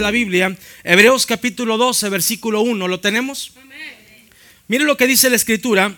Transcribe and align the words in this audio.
la 0.00 0.10
Biblia. 0.10 0.56
Hebreos 0.84 1.26
capítulo 1.26 1.76
12, 1.76 2.08
versículo 2.08 2.60
1. 2.60 2.88
¿Lo 2.88 3.00
tenemos? 3.00 3.52
Mire 4.68 4.84
lo 4.84 4.96
que 4.96 5.06
dice 5.06 5.30
la 5.30 5.36
escritura. 5.36 5.96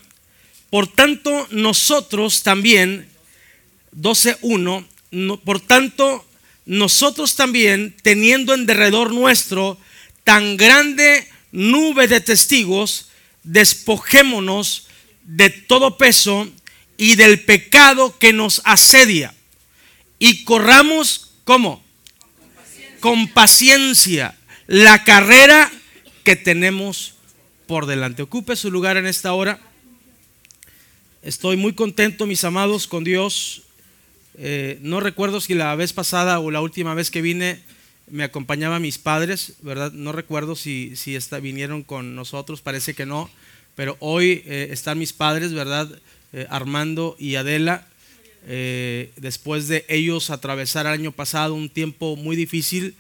Por 0.71 0.87
tanto, 0.87 1.47
nosotros 1.51 2.43
también, 2.43 3.09
12.1, 3.97 4.87
no, 5.11 5.41
por 5.41 5.61
tanto, 5.61 6.25
nosotros 6.67 7.37
también, 7.37 7.95
teniendo 8.03 8.55
en 8.55 8.67
derredor 8.67 9.13
nuestro 9.13 9.79
tan 10.25 10.57
grande 10.57 11.27
nube 11.53 12.07
de 12.09 12.21
testigos, 12.21 13.09
despojémonos 13.43 14.89
de 15.23 15.49
todo 15.49 15.97
peso 15.97 16.49
y 16.99 17.17
del 17.17 17.41
pecado 17.41 18.19
que 18.19 18.33
nos 18.33 18.61
asedia 18.65 19.35
y 20.19 20.45
corramos, 20.45 21.33
¿cómo? 21.45 21.83
Con 23.01 23.29
paciencia. 23.29 24.37
La 24.67 25.05
carrera 25.05 25.71
que 26.25 26.37
tenemos 26.37 27.15
por 27.67 27.87
delante. 27.87 28.23
Ocupe 28.23 28.55
su 28.57 28.71
lugar 28.71 28.97
en 28.97 29.07
esta 29.07 29.33
hora. 29.33 29.61
Estoy 31.23 31.57
muy 31.57 31.75
contento, 31.75 32.27
mis 32.27 32.45
amados, 32.45 32.87
con 32.87 33.03
Dios. 33.03 33.63
Eh, 34.39 34.79
no 34.83 35.01
recuerdo 35.01 35.41
si 35.41 35.55
la 35.55 35.75
vez 35.75 35.93
pasada 35.93 36.39
o 36.39 36.51
la 36.51 36.61
última 36.61 36.95
vez 36.95 37.11
que 37.11 37.23
vine 37.23 37.61
me 38.11 38.25
acompañaban 38.25 38.83
mis 38.83 38.99
padres, 38.99 39.55
¿verdad? 39.63 39.93
No 39.93 40.13
recuerdo 40.13 40.55
si, 40.55 40.95
si 40.97 41.19
vinieron 41.43 41.83
con 41.83 42.15
nosotros, 42.15 42.61
parece 42.63 42.95
que 42.95 43.05
no, 43.05 43.29
pero 43.75 43.97
hoy 44.01 44.43
eh, 44.47 44.69
están 44.71 44.99
mis 44.99 45.13
padres, 45.13 45.53
¿verdad? 45.53 45.91
Eh, 46.33 46.47
Armando 46.51 47.17
y 47.19 47.35
Adela. 47.35 47.88
Después 48.49 49.69
de 49.69 49.85
ellos 49.89 50.31
atravesar 50.31 50.87
el 50.87 50.93
año 50.93 51.13
pasado 51.13 51.55
un 51.55 51.69
tiempo 51.69 52.17
muy 52.17 52.35
difícil 52.35 52.95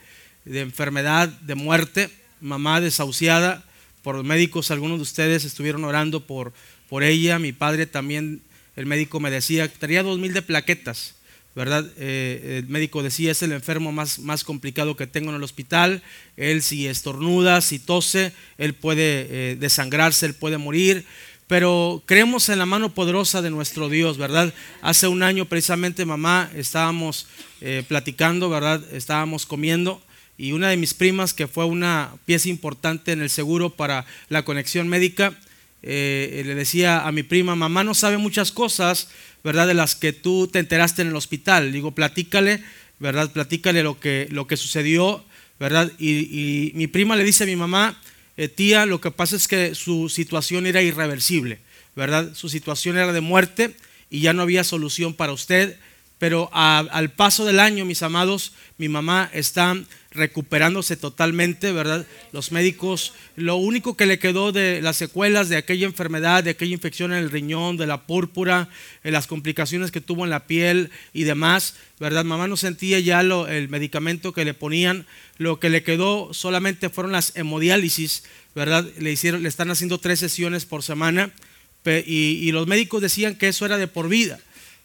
de 0.44 0.60
enfermedad, 0.60 1.28
de 1.28 1.54
muerte, 1.54 2.10
mamá 2.40 2.80
desahuciada, 2.80 3.64
por 4.02 4.16
los 4.16 4.24
médicos, 4.24 4.70
algunos 4.70 4.98
de 4.98 5.02
ustedes 5.02 5.44
estuvieron 5.44 5.84
orando 5.84 6.26
por, 6.26 6.52
por 6.88 7.02
ella, 7.02 7.38
mi 7.38 7.52
padre 7.52 7.86
también, 7.86 8.40
el 8.76 8.86
médico 8.86 9.20
me 9.20 9.30
decía, 9.30 9.68
tenía 9.68 10.02
dos 10.02 10.18
mil 10.18 10.32
de 10.32 10.42
plaquetas, 10.42 11.14
¿verdad? 11.54 11.84
Eh, 11.98 12.60
el 12.62 12.68
médico 12.68 13.02
decía, 13.02 13.32
es 13.32 13.42
el 13.42 13.52
enfermo 13.52 13.92
más, 13.92 14.20
más 14.20 14.44
complicado 14.44 14.96
que 14.96 15.06
tengo 15.06 15.30
en 15.30 15.36
el 15.36 15.42
hospital, 15.42 16.02
él 16.36 16.62
si 16.62 16.86
estornuda, 16.86 17.60
si 17.60 17.78
tose, 17.78 18.32
él 18.56 18.74
puede 18.74 19.26
eh, 19.28 19.56
desangrarse, 19.56 20.26
él 20.26 20.34
puede 20.34 20.56
morir, 20.56 21.04
pero 21.48 22.02
creemos 22.06 22.48
en 22.48 22.58
la 22.58 22.66
mano 22.66 22.94
poderosa 22.94 23.42
de 23.42 23.50
nuestro 23.50 23.88
Dios, 23.88 24.18
¿verdad? 24.18 24.54
Hace 24.82 25.08
un 25.08 25.22
año 25.22 25.46
precisamente 25.46 26.04
mamá 26.04 26.50
estábamos 26.54 27.26
eh, 27.60 27.82
platicando, 27.88 28.48
¿verdad? 28.48 28.84
Estábamos 28.92 29.46
comiendo 29.46 30.00
y 30.38 30.52
una 30.52 30.68
de 30.68 30.76
mis 30.76 30.94
primas, 30.94 31.34
que 31.34 31.48
fue 31.48 31.64
una 31.64 32.12
pieza 32.24 32.48
importante 32.48 33.10
en 33.10 33.20
el 33.20 33.28
seguro 33.28 33.70
para 33.70 34.06
la 34.28 34.44
conexión 34.44 34.86
médica, 34.86 35.36
eh, 35.82 36.42
le 36.46 36.54
decía 36.54 37.06
a 37.06 37.12
mi 37.12 37.24
prima, 37.24 37.56
mamá 37.56 37.82
no 37.82 37.92
sabe 37.92 38.18
muchas 38.18 38.52
cosas, 38.52 39.08
¿verdad? 39.42 39.66
De 39.66 39.74
las 39.74 39.96
que 39.96 40.12
tú 40.12 40.46
te 40.46 40.60
enteraste 40.60 41.02
en 41.02 41.08
el 41.08 41.16
hospital. 41.16 41.72
Digo, 41.72 41.90
platícale, 41.90 42.62
¿verdad? 43.00 43.32
Platícale 43.32 43.82
lo 43.82 43.98
que, 43.98 44.28
lo 44.30 44.46
que 44.46 44.56
sucedió, 44.56 45.24
¿verdad? 45.58 45.90
Y, 45.98 46.70
mi 46.76 46.86
prima 46.86 47.16
le 47.16 47.24
dice 47.24 47.42
a 47.42 47.48
mi 47.48 47.56
mamá, 47.56 48.00
eh, 48.38 48.48
tía, 48.48 48.86
lo 48.86 49.00
que 49.00 49.10
pasa 49.10 49.34
es 49.34 49.48
que 49.48 49.74
su 49.74 50.08
situación 50.08 50.64
era 50.64 50.80
irreversible, 50.80 51.58
¿verdad? 51.96 52.34
Su 52.34 52.48
situación 52.48 52.96
era 52.96 53.12
de 53.12 53.20
muerte 53.20 53.74
y 54.10 54.20
ya 54.20 54.32
no 54.32 54.42
había 54.42 54.62
solución 54.62 55.12
para 55.12 55.32
usted. 55.32 55.76
Pero 56.18 56.50
al 56.52 57.10
paso 57.12 57.44
del 57.44 57.60
año, 57.60 57.84
mis 57.84 58.02
amados, 58.02 58.52
mi 58.76 58.88
mamá 58.88 59.30
está 59.32 59.76
recuperándose 60.10 60.96
totalmente, 60.96 61.70
¿verdad? 61.70 62.06
Los 62.32 62.50
médicos, 62.50 63.14
lo 63.36 63.54
único 63.54 63.96
que 63.96 64.06
le 64.06 64.18
quedó 64.18 64.50
de 64.50 64.82
las 64.82 64.96
secuelas 64.96 65.48
de 65.48 65.56
aquella 65.56 65.86
enfermedad, 65.86 66.42
de 66.42 66.50
aquella 66.50 66.72
infección 66.72 67.12
en 67.12 67.18
el 67.18 67.30
riñón, 67.30 67.76
de 67.76 67.86
la 67.86 68.06
púrpura, 68.06 68.68
de 69.04 69.12
las 69.12 69.28
complicaciones 69.28 69.92
que 69.92 70.00
tuvo 70.00 70.24
en 70.24 70.30
la 70.30 70.46
piel 70.46 70.90
y 71.12 71.22
demás, 71.22 71.74
¿verdad? 72.00 72.24
Mamá 72.24 72.48
no 72.48 72.56
sentía 72.56 72.98
ya 72.98 73.22
lo, 73.22 73.46
el 73.46 73.68
medicamento 73.68 74.32
que 74.32 74.44
le 74.44 74.54
ponían, 74.54 75.06
lo 75.36 75.60
que 75.60 75.70
le 75.70 75.84
quedó 75.84 76.34
solamente 76.34 76.90
fueron 76.90 77.12
las 77.12 77.36
hemodiálisis, 77.36 78.24
¿verdad? 78.56 78.84
Le, 78.98 79.12
hicieron, 79.12 79.44
le 79.44 79.48
están 79.48 79.70
haciendo 79.70 79.98
tres 79.98 80.18
sesiones 80.18 80.66
por 80.66 80.82
semana 80.82 81.30
y 82.04 82.52
los 82.52 82.66
médicos 82.66 83.00
decían 83.00 83.34
que 83.34 83.48
eso 83.48 83.64
era 83.64 83.78
de 83.78 83.86
por 83.86 84.10
vida 84.10 84.40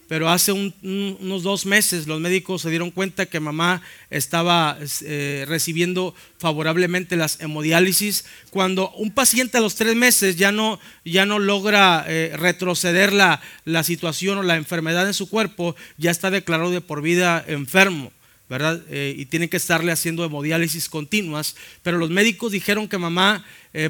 pero 0.07 0.29
hace 0.29 0.51
unos 0.51 1.43
dos 1.43 1.65
meses 1.65 2.07
los 2.07 2.19
médicos 2.19 2.61
se 2.61 2.69
dieron 2.69 2.91
cuenta 2.91 3.25
que 3.25 3.39
mamá 3.39 3.81
estaba 4.09 4.77
eh, 5.01 5.45
recibiendo 5.47 6.13
favorablemente 6.37 7.15
las 7.15 7.39
hemodiálisis. 7.41 8.25
Cuando 8.49 8.91
un 8.91 9.11
paciente 9.11 9.57
a 9.57 9.61
los 9.61 9.75
tres 9.75 9.95
meses 9.95 10.35
ya 10.35 10.51
no, 10.51 10.79
ya 11.05 11.25
no 11.25 11.39
logra 11.39 12.05
eh, 12.07 12.33
retroceder 12.35 13.13
la, 13.13 13.41
la 13.65 13.83
situación 13.83 14.37
o 14.37 14.43
la 14.43 14.55
enfermedad 14.55 15.07
en 15.07 15.13
su 15.13 15.29
cuerpo, 15.29 15.75
ya 15.97 16.11
está 16.11 16.29
declarado 16.29 16.71
de 16.71 16.81
por 16.81 17.01
vida 17.01 17.43
enfermo. 17.47 18.11
¿verdad? 18.49 18.83
Eh, 18.89 19.15
y 19.17 19.25
tiene 19.25 19.49
que 19.49 19.57
estarle 19.57 19.91
haciendo 19.91 20.23
hemodiálisis 20.23 20.89
continuas, 20.89 21.55
pero 21.81 21.97
los 21.97 22.11
médicos 22.11 22.51
dijeron 22.51 22.87
que 22.87 22.97
mamá 22.97 23.43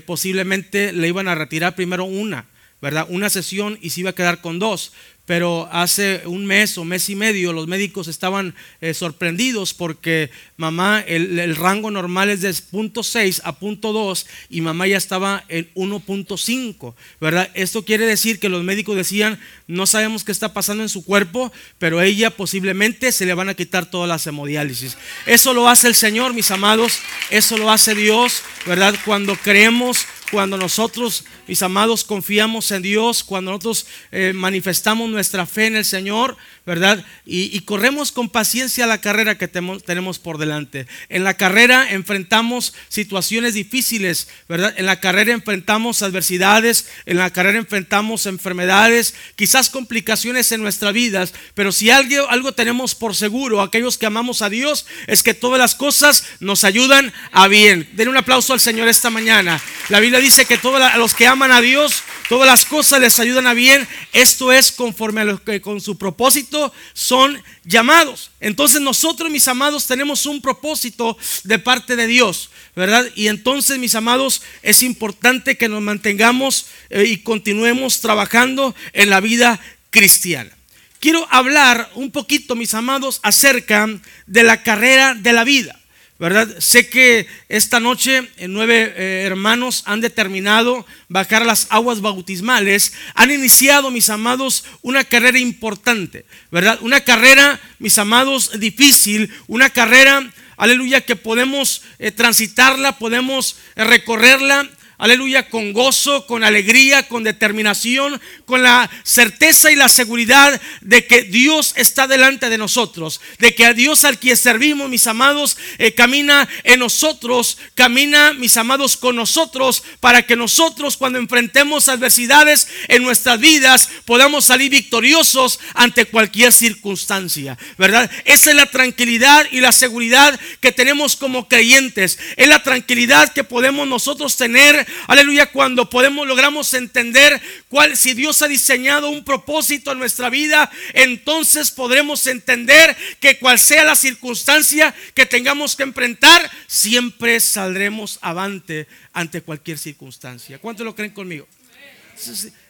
posiblemente 0.05 0.93
le 0.93 1.09
iban 1.09 1.27
a 1.27 1.35
retirar 1.35 1.75
primero 1.75 2.05
una, 2.05 2.45
¿verdad? 2.81 3.05
Una 3.09 3.29
sesión 3.29 3.77
y 3.81 3.89
se 3.89 3.99
iba 3.99 4.11
a 4.11 4.15
quedar 4.15 4.39
con 4.39 4.59
dos 4.59 4.93
pero 5.25 5.69
hace 5.71 6.21
un 6.25 6.45
mes 6.45 6.77
o 6.77 6.83
mes 6.83 7.09
y 7.09 7.15
medio 7.15 7.53
los 7.53 7.67
médicos 7.67 8.07
estaban 8.07 8.55
eh, 8.81 8.93
sorprendidos 8.93 9.73
porque 9.73 10.31
mamá, 10.57 10.99
el, 11.07 11.55
rango 11.55 11.91
normal 11.91 12.29
es 12.29 12.41
de 12.41 12.49
0.6 12.49 13.41
a 13.43 13.57
0.2 13.57 14.25
y 14.49 14.61
mamá 14.61 14.87
ya 14.87 14.97
estaba 14.97 15.45
en 15.47 15.73
1.5, 15.75 16.93
¿verdad? 17.21 17.49
Esto 17.53 17.85
quiere 17.85 18.05
decir 18.05 18.39
que 18.39 18.49
los 18.49 18.63
médicos 18.63 18.97
decían, 18.97 19.39
no 19.67 19.85
sabemos 19.85 20.23
qué 20.23 20.31
está 20.33 20.53
pasando 20.53 20.83
en 20.83 20.89
su 20.89 21.05
cuerpo, 21.05 21.53
pero 21.79 22.01
ella 22.01 22.29
posiblemente 22.29 23.11
se 23.11 23.25
le 23.25 23.33
van 23.33 23.49
a 23.49 23.53
quitar 23.53 23.89
todas 23.89 24.09
las 24.09 24.27
hemodiálisis. 24.27 24.97
Eso 25.25 25.53
lo 25.53 25.69
hace 25.69 25.87
el 25.87 25.95
Señor, 25.95 26.33
mis 26.33 26.51
amados, 26.51 26.99
eso 27.29 27.57
lo 27.57 27.71
hace 27.71 27.95
Dios, 27.95 28.41
¿verdad? 28.65 28.95
Cuando 29.05 29.35
creemos 29.35 30.05
cuando 30.31 30.57
nosotros, 30.57 31.25
mis 31.47 31.61
amados, 31.61 32.03
confiamos 32.03 32.71
en 32.71 32.81
Dios, 32.81 33.23
cuando 33.23 33.51
nosotros 33.51 33.85
eh, 34.11 34.33
manifestamos 34.33 35.09
nuestra 35.09 35.45
fe 35.45 35.67
en 35.67 35.75
el 35.75 35.85
Señor, 35.85 36.37
¿verdad? 36.65 37.05
Y, 37.25 37.59
corremos 37.61 38.11
con 38.11 38.29
paciencia 38.29 38.87
la 38.87 39.01
carrera 39.01 39.37
que 39.37 39.47
tenemos 39.47 40.19
por 40.19 40.37
delante. 40.37 40.87
En 41.09 41.23
la 41.23 41.35
carrera 41.35 41.91
enfrentamos 41.91 42.73
situaciones 42.89 43.53
difíciles, 43.53 44.27
¿verdad? 44.47 44.73
En 44.77 44.85
la 44.85 44.99
carrera 44.99 45.33
enfrentamos 45.33 46.01
adversidades, 46.01 46.87
en 47.05 47.17
la 47.17 47.31
carrera 47.31 47.57
enfrentamos 47.57 48.25
enfermedades, 48.25 49.13
quizás 49.35 49.69
complicaciones 49.69 50.51
en 50.51 50.61
nuestras 50.61 50.93
vidas, 50.93 51.33
pero 51.53 51.71
si 51.71 51.89
algo, 51.89 52.29
algo 52.29 52.53
tenemos 52.53 52.95
por 52.95 53.15
seguro, 53.15 53.61
aquellos 53.61 53.97
que 53.97 54.05
amamos 54.05 54.41
a 54.41 54.49
Dios, 54.49 54.85
es 55.07 55.23
que 55.23 55.33
todas 55.33 55.59
las 55.59 55.75
cosas 55.75 56.25
nos 56.39 56.63
ayudan 56.63 57.13
a 57.31 57.47
bien. 57.47 57.89
Den 57.93 58.07
un 58.07 58.17
aplauso 58.17 58.53
al 58.53 58.59
Señor 58.59 58.87
esta 58.87 59.09
mañana. 59.09 59.61
La 59.89 59.99
Biblia 59.99 60.12
dice 60.19 60.45
que 60.45 60.57
todos 60.57 60.81
los 60.97 61.13
que 61.13 61.27
aman 61.27 61.51
a 61.51 61.61
Dios, 61.61 62.03
todas 62.29 62.47
las 62.47 62.65
cosas 62.65 62.99
les 62.99 63.19
ayudan 63.19 63.47
a 63.47 63.53
bien. 63.53 63.87
Esto 64.11 64.51
es 64.51 64.71
conforme 64.71 65.21
a 65.21 65.25
lo 65.25 65.43
que 65.43 65.61
con 65.61 65.81
su 65.81 65.97
propósito 65.97 66.73
son 66.93 67.41
llamados. 67.63 68.31
Entonces 68.39 68.81
nosotros, 68.81 69.29
mis 69.29 69.47
amados, 69.47 69.87
tenemos 69.87 70.25
un 70.25 70.41
propósito 70.41 71.17
de 71.43 71.59
parte 71.59 71.95
de 71.95 72.07
Dios, 72.07 72.49
¿verdad? 72.75 73.05
Y 73.15 73.27
entonces, 73.27 73.77
mis 73.77 73.95
amados, 73.95 74.41
es 74.61 74.83
importante 74.83 75.57
que 75.57 75.69
nos 75.69 75.81
mantengamos 75.81 76.67
eh, 76.89 77.05
y 77.05 77.17
continuemos 77.17 78.01
trabajando 78.01 78.75
en 78.93 79.09
la 79.09 79.19
vida 79.19 79.59
cristiana. 79.89 80.51
Quiero 80.99 81.27
hablar 81.29 81.91
un 81.95 82.11
poquito, 82.11 82.55
mis 82.55 82.73
amados, 82.73 83.19
acerca 83.23 83.89
de 84.25 84.43
la 84.43 84.63
carrera 84.63 85.13
de 85.15 85.33
la 85.33 85.43
vida. 85.43 85.77
¿Verdad? 86.23 86.55
Sé 86.59 86.87
que 86.87 87.27
esta 87.49 87.81
noche 87.81 88.29
eh, 88.37 88.47
nueve 88.47 88.93
eh, 88.95 89.23
hermanos 89.25 89.83
han 89.85 89.99
determinado 89.99 90.85
bajar 91.09 91.45
las 91.45 91.67
aguas 91.69 91.99
bautismales, 91.99 92.93
han 93.13 93.29
iniciado, 93.29 93.91
mis 93.91 94.09
amados, 94.09 94.63
una 94.81 95.03
carrera 95.03 95.37
importante, 95.37 96.23
¿verdad? 96.49 96.79
Una 96.79 97.01
carrera, 97.01 97.59
mis 97.77 97.97
amados, 97.97 98.57
difícil, 98.57 99.33
una 99.47 99.69
carrera, 99.69 100.31
aleluya, 100.55 101.01
que 101.01 101.17
podemos 101.17 101.81
eh, 101.99 102.11
transitarla, 102.11 102.97
podemos 102.97 103.57
recorrerla 103.75 104.69
aleluya, 104.97 105.49
con 105.49 105.73
gozo, 105.73 106.25
con 106.27 106.43
alegría, 106.43 107.07
con 107.07 107.23
determinación, 107.23 108.21
con 108.45 108.63
la 108.63 108.89
certeza 109.03 109.71
y 109.71 109.75
la 109.75 109.89
seguridad 109.89 110.61
de 110.81 111.05
que 111.05 111.23
Dios 111.23 111.73
está 111.75 112.07
delante 112.07 112.49
de 112.49 112.57
nosotros, 112.57 113.21
de 113.39 113.55
que 113.55 113.65
a 113.65 113.73
Dios 113.73 114.03
al 114.03 114.19
que 114.19 114.35
servimos, 114.35 114.89
mis 114.89 115.07
amados, 115.07 115.57
eh, 115.77 115.93
camina 115.93 116.47
en 116.63 116.79
nosotros, 116.79 117.57
camina, 117.75 118.33
mis 118.33 118.57
amados, 118.57 118.97
con 118.97 119.15
nosotros, 119.15 119.83
para 119.99 120.23
que 120.23 120.35
nosotros 120.35 120.97
cuando 120.97 121.19
enfrentemos 121.19 121.89
adversidades 121.89 122.67
en 122.87 123.03
nuestras 123.03 123.39
vidas 123.39 123.89
podamos 124.05 124.45
salir 124.45 124.71
victoriosos 124.71 125.59
ante 125.73 126.05
cualquier 126.05 126.51
circunstancia, 126.51 127.57
¿verdad? 127.77 128.09
Esa 128.25 128.51
es 128.51 128.55
la 128.55 128.65
tranquilidad 128.65 129.45
y 129.51 129.59
la 129.59 129.71
seguridad 129.71 130.39
que 130.59 130.71
tenemos 130.71 131.15
como 131.15 131.47
creyentes, 131.47 132.19
es 132.35 132.47
la 132.47 132.63
tranquilidad 132.63 133.33
que 133.33 133.43
podemos 133.43 133.87
nosotros 133.87 134.35
tener 134.35 134.82
Aleluya, 135.07 135.51
cuando 135.51 135.89
podemos 135.89 136.27
logramos 136.27 136.73
entender 136.73 137.41
cuál 137.67 137.97
si 137.97 138.13
Dios 138.13 138.41
ha 138.41 138.47
diseñado 138.47 139.09
un 139.09 139.23
propósito 139.23 139.91
en 139.91 139.99
nuestra 139.99 140.29
vida, 140.29 140.71
entonces 140.93 141.71
podremos 141.71 142.27
entender 142.27 142.95
que 143.19 143.37
cual 143.39 143.59
sea 143.59 143.83
la 143.83 143.95
circunstancia 143.95 144.93
que 145.13 145.25
tengamos 145.25 145.75
que 145.75 145.83
enfrentar, 145.83 146.49
siempre 146.67 147.39
saldremos 147.39 148.19
avante 148.21 148.87
ante 149.13 149.41
cualquier 149.41 149.77
circunstancia. 149.77 150.59
¿Cuántos 150.59 150.85
lo 150.85 150.95
creen 150.95 151.11
conmigo? 151.11 151.47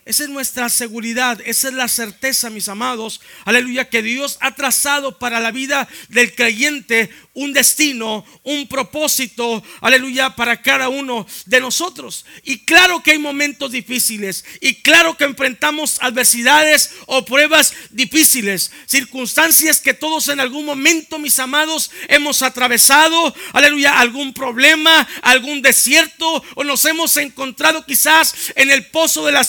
Esa 0.06 0.24
es 0.24 0.30
nuestra 0.30 0.68
seguridad, 0.68 1.40
esa 1.46 1.70
es 1.70 1.74
la 1.74 1.88
certeza, 1.88 2.50
mis 2.50 2.68
amados. 2.68 3.22
Aleluya, 3.46 3.90
que 3.90 4.02
Dios 4.02 4.38
ha 4.42 4.54
trazado 4.54 5.18
para 5.18 5.40
la 5.40 5.52
vida 5.52 5.88
del 6.10 6.36
creyente 6.36 7.10
un 7.36 7.52
destino, 7.52 8.24
un 8.44 8.68
propósito, 8.68 9.64
aleluya, 9.82 10.36
para 10.36 10.62
cada 10.62 10.90
uno 10.90 11.26
de 11.46 11.60
nosotros. 11.60 12.26
Y 12.44 12.60
claro 12.60 13.02
que 13.02 13.12
hay 13.12 13.18
momentos 13.18 13.72
difíciles 13.72 14.46
y 14.62 14.76
claro 14.76 15.18
que 15.18 15.24
enfrentamos 15.24 15.98
adversidades 16.02 16.92
o 17.08 17.26
pruebas 17.26 17.74
difíciles, 17.90 18.72
circunstancias 18.86 19.80
que 19.80 19.94
todos 19.94 20.28
en 20.28 20.40
algún 20.40 20.66
momento, 20.66 21.18
mis 21.18 21.40
amados, 21.40 21.92
hemos 22.08 22.44
atravesado, 22.44 23.34
aleluya, 23.54 24.00
algún 24.00 24.34
problema, 24.34 25.08
algún 25.22 25.62
desierto 25.62 26.44
o 26.56 26.64
nos 26.64 26.86
hemos 26.86 27.18
encontrado 27.18 27.86
quizás 27.86 28.52
en 28.56 28.70
el 28.70 28.88
pozo 28.88 29.26
de 29.26 29.32
la 29.32 29.44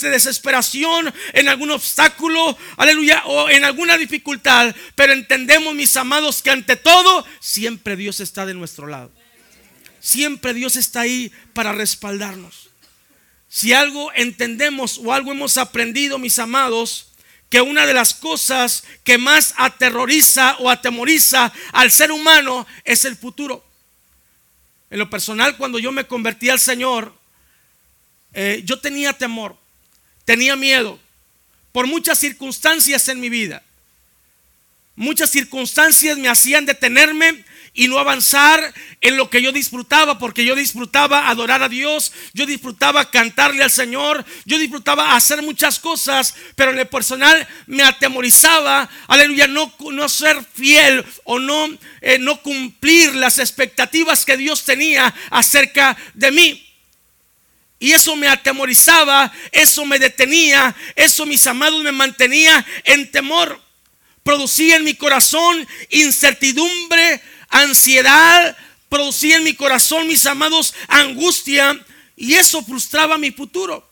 en 1.32 1.48
algún 1.48 1.70
obstáculo, 1.70 2.56
aleluya, 2.76 3.22
o 3.26 3.48
en 3.50 3.64
alguna 3.64 3.98
dificultad, 3.98 4.74
pero 4.94 5.12
entendemos, 5.12 5.74
mis 5.74 5.96
amados, 5.96 6.42
que 6.42 6.50
ante 6.50 6.76
todo 6.76 7.26
siempre 7.40 7.74
siempre 7.74 7.96
Dios 7.96 8.20
está 8.20 8.46
de 8.46 8.54
nuestro 8.54 8.86
lado. 8.86 9.10
Siempre 9.98 10.54
Dios 10.54 10.76
está 10.76 11.00
ahí 11.00 11.32
para 11.54 11.72
respaldarnos. 11.72 12.68
Si 13.48 13.72
algo 13.72 14.12
entendemos 14.14 15.00
o 15.02 15.12
algo 15.12 15.32
hemos 15.32 15.58
aprendido, 15.58 16.18
mis 16.18 16.38
amados, 16.38 17.08
que 17.50 17.60
una 17.60 17.86
de 17.86 17.94
las 17.94 18.14
cosas 18.14 18.84
que 19.02 19.18
más 19.18 19.54
aterroriza 19.56 20.56
o 20.60 20.70
atemoriza 20.70 21.52
al 21.72 21.90
ser 21.90 22.12
humano 22.12 22.66
es 22.84 23.04
el 23.04 23.16
futuro. 23.16 23.64
En 24.90 24.98
lo 24.98 25.10
personal, 25.10 25.56
cuando 25.56 25.78
yo 25.78 25.90
me 25.90 26.06
convertí 26.06 26.50
al 26.50 26.60
Señor, 26.60 27.14
eh, 28.34 28.62
yo 28.64 28.78
tenía 28.78 29.14
temor, 29.14 29.56
tenía 30.24 30.56
miedo 30.56 30.98
por 31.72 31.86
muchas 31.86 32.18
circunstancias 32.18 33.08
en 33.08 33.20
mi 33.20 33.28
vida. 33.28 33.62
Muchas 34.96 35.30
circunstancias 35.30 36.16
me 36.18 36.28
hacían 36.28 36.66
detenerme 36.66 37.44
y 37.76 37.88
no 37.88 37.98
avanzar 37.98 38.72
en 39.00 39.16
lo 39.16 39.28
que 39.28 39.42
yo 39.42 39.50
disfrutaba, 39.50 40.18
porque 40.18 40.44
yo 40.44 40.54
disfrutaba 40.54 41.28
adorar 41.28 41.64
a 41.64 41.68
Dios, 41.68 42.12
yo 42.32 42.46
disfrutaba 42.46 43.10
cantarle 43.10 43.64
al 43.64 43.70
Señor, 43.70 44.24
yo 44.44 44.58
disfrutaba 44.58 45.16
hacer 45.16 45.42
muchas 45.42 45.80
cosas, 45.80 46.36
pero 46.54 46.70
en 46.70 46.78
el 46.78 46.86
personal 46.86 47.46
me 47.66 47.82
atemorizaba, 47.82 48.88
aleluya, 49.08 49.48
no, 49.48 49.74
no 49.90 50.08
ser 50.08 50.38
fiel 50.54 51.04
o 51.24 51.40
no, 51.40 51.76
eh, 52.00 52.18
no 52.20 52.40
cumplir 52.40 53.16
las 53.16 53.40
expectativas 53.40 54.24
que 54.24 54.36
Dios 54.36 54.64
tenía 54.64 55.12
acerca 55.30 55.96
de 56.14 56.30
mí. 56.30 56.73
Y 57.84 57.92
eso 57.92 58.16
me 58.16 58.28
atemorizaba, 58.28 59.30
eso 59.52 59.84
me 59.84 59.98
detenía, 59.98 60.74
eso 60.96 61.26
mis 61.26 61.46
amados 61.46 61.82
me 61.82 61.92
mantenía 61.92 62.64
en 62.82 63.10
temor. 63.10 63.60
Producía 64.22 64.76
en 64.76 64.84
mi 64.84 64.94
corazón 64.94 65.68
incertidumbre, 65.90 67.20
ansiedad, 67.50 68.56
producía 68.88 69.36
en 69.36 69.44
mi 69.44 69.52
corazón, 69.52 70.08
mis 70.08 70.24
amados, 70.24 70.72
angustia, 70.88 71.78
y 72.16 72.32
eso 72.32 72.64
frustraba 72.64 73.18
mi 73.18 73.32
futuro. 73.32 73.86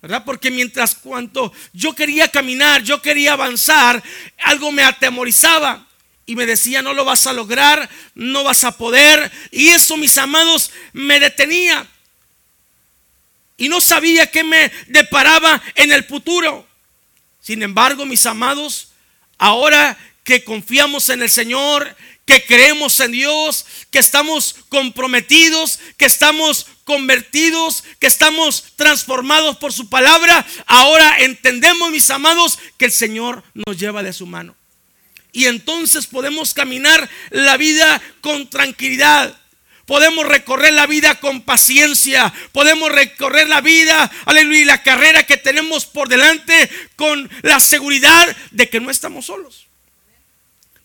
¿Verdad? 0.00 0.22
Porque 0.24 0.52
mientras 0.52 0.94
cuanto 0.94 1.52
yo 1.72 1.92
quería 1.92 2.28
caminar, 2.28 2.84
yo 2.84 3.02
quería 3.02 3.32
avanzar, 3.32 4.00
algo 4.44 4.70
me 4.70 4.84
atemorizaba 4.84 5.88
y 6.24 6.36
me 6.36 6.46
decía, 6.46 6.82
no 6.82 6.94
lo 6.94 7.04
vas 7.04 7.26
a 7.26 7.32
lograr, 7.32 7.90
no 8.14 8.44
vas 8.44 8.62
a 8.62 8.78
poder. 8.78 9.32
Y 9.50 9.70
eso, 9.70 9.96
mis 9.96 10.16
amados, 10.18 10.70
me 10.92 11.18
detenía. 11.18 11.84
Y 13.56 13.68
no 13.68 13.80
sabía 13.80 14.30
qué 14.30 14.44
me 14.44 14.70
deparaba 14.86 15.62
en 15.74 15.92
el 15.92 16.04
futuro. 16.04 16.66
Sin 17.40 17.62
embargo, 17.62 18.04
mis 18.04 18.26
amados, 18.26 18.88
ahora 19.38 19.96
que 20.24 20.44
confiamos 20.44 21.08
en 21.08 21.22
el 21.22 21.30
Señor, 21.30 21.96
que 22.26 22.44
creemos 22.44 22.98
en 22.98 23.12
Dios, 23.12 23.64
que 23.90 24.00
estamos 24.00 24.56
comprometidos, 24.68 25.78
que 25.96 26.06
estamos 26.06 26.66
convertidos, 26.84 27.84
que 28.00 28.08
estamos 28.08 28.64
transformados 28.74 29.56
por 29.58 29.72
su 29.72 29.88
palabra, 29.88 30.44
ahora 30.66 31.18
entendemos, 31.20 31.92
mis 31.92 32.10
amados, 32.10 32.58
que 32.76 32.86
el 32.86 32.92
Señor 32.92 33.44
nos 33.54 33.78
lleva 33.78 34.02
de 34.02 34.12
su 34.12 34.26
mano. 34.26 34.56
Y 35.32 35.46
entonces 35.46 36.06
podemos 36.06 36.52
caminar 36.52 37.08
la 37.30 37.56
vida 37.56 38.02
con 38.20 38.50
tranquilidad. 38.50 39.38
Podemos 39.86 40.26
recorrer 40.26 40.74
la 40.74 40.86
vida 40.86 41.20
con 41.20 41.42
paciencia. 41.42 42.32
Podemos 42.52 42.92
recorrer 42.92 43.48
la 43.48 43.60
vida, 43.60 44.10
aleluya, 44.26 44.60
y 44.60 44.64
la 44.64 44.82
carrera 44.82 45.24
que 45.24 45.36
tenemos 45.36 45.86
por 45.86 46.08
delante 46.08 46.68
con 46.96 47.30
la 47.42 47.60
seguridad 47.60 48.36
de 48.50 48.68
que 48.68 48.80
no 48.80 48.90
estamos 48.90 49.26
solos 49.26 49.66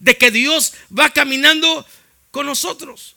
de 0.01 0.17
que 0.17 0.31
Dios 0.31 0.73
va 0.97 1.11
caminando 1.11 1.85
con 2.31 2.45
nosotros. 2.45 3.15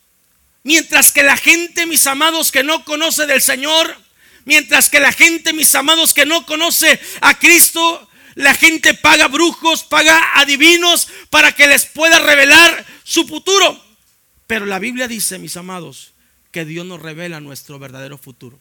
Mientras 0.63 1.13
que 1.13 1.23
la 1.23 1.37
gente, 1.37 1.87
mis 1.87 2.07
amados, 2.07 2.53
que 2.53 2.63
no 2.63 2.85
conoce 2.85 3.27
del 3.27 3.43
Señor, 3.43 3.97
mientras 4.45 4.89
que 4.89 5.01
la 5.01 5.13
gente, 5.13 5.53
mis 5.53 5.75
amados, 5.75 6.15
que 6.15 6.27
no 6.27 6.47
conoce 6.47 7.01
a 7.21 7.39
Cristo, 7.39 8.09
la 8.35 8.55
gente 8.55 8.95
paga 8.95 9.29
brujos, 9.29 9.83
paga 9.83 10.21
adivinos 10.35 11.09
para 11.31 11.53
que 11.53 11.67
les 11.67 11.87
pueda 11.87 12.19
revelar 12.19 12.85
su 13.03 13.27
futuro. 13.27 13.84
Pero 14.47 14.67
la 14.67 14.79
Biblia 14.79 15.09
dice, 15.09 15.39
mis 15.39 15.57
amados, 15.57 16.13
que 16.51 16.65
Dios 16.65 16.87
nos 16.87 17.03
revela 17.03 17.41
nuestro 17.41 17.79
verdadero 17.79 18.19
futuro. 18.19 18.61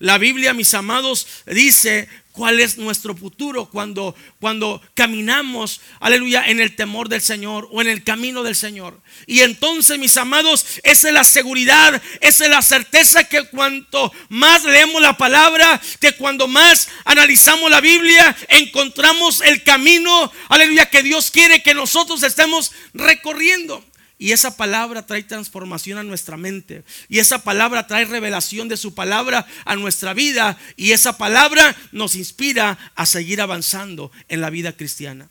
La 0.00 0.16
Biblia, 0.16 0.54
mis 0.54 0.74
amados, 0.74 1.26
dice 1.46 2.08
cuál 2.30 2.60
es 2.60 2.78
nuestro 2.78 3.16
futuro 3.16 3.66
cuando, 3.68 4.14
cuando 4.38 4.80
caminamos, 4.94 5.80
aleluya, 5.98 6.44
en 6.46 6.60
el 6.60 6.76
temor 6.76 7.08
del 7.08 7.20
Señor 7.20 7.68
o 7.72 7.80
en 7.80 7.88
el 7.88 8.04
camino 8.04 8.44
del 8.44 8.54
Señor. 8.54 9.00
Y 9.26 9.40
entonces, 9.40 9.98
mis 9.98 10.16
amados, 10.16 10.64
esa 10.84 11.08
es 11.08 11.14
la 11.14 11.24
seguridad, 11.24 12.00
esa 12.20 12.44
es 12.44 12.50
la 12.50 12.62
certeza 12.62 13.24
que 13.24 13.48
cuanto 13.48 14.12
más 14.28 14.62
leemos 14.62 15.02
la 15.02 15.16
palabra, 15.16 15.80
que 15.98 16.12
cuando 16.12 16.46
más 16.46 16.88
analizamos 17.04 17.68
la 17.68 17.80
Biblia, 17.80 18.36
encontramos 18.48 19.40
el 19.40 19.64
camino, 19.64 20.30
aleluya, 20.48 20.88
que 20.90 21.02
Dios 21.02 21.32
quiere 21.32 21.60
que 21.64 21.74
nosotros 21.74 22.22
estemos 22.22 22.70
recorriendo. 22.94 23.84
Y 24.18 24.32
esa 24.32 24.56
palabra 24.56 25.06
trae 25.06 25.22
transformación 25.22 25.98
a 25.98 26.02
nuestra 26.02 26.36
mente. 26.36 26.82
Y 27.08 27.20
esa 27.20 27.44
palabra 27.44 27.86
trae 27.86 28.04
revelación 28.04 28.68
de 28.68 28.76
su 28.76 28.92
palabra 28.92 29.46
a 29.64 29.76
nuestra 29.76 30.12
vida. 30.12 30.58
Y 30.76 30.90
esa 30.90 31.16
palabra 31.16 31.76
nos 31.92 32.16
inspira 32.16 32.76
a 32.96 33.06
seguir 33.06 33.40
avanzando 33.40 34.10
en 34.28 34.40
la 34.40 34.50
vida 34.50 34.72
cristiana. 34.72 35.28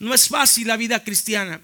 No 0.00 0.12
es 0.12 0.28
fácil 0.28 0.66
la 0.66 0.76
vida 0.76 1.04
cristiana. 1.04 1.60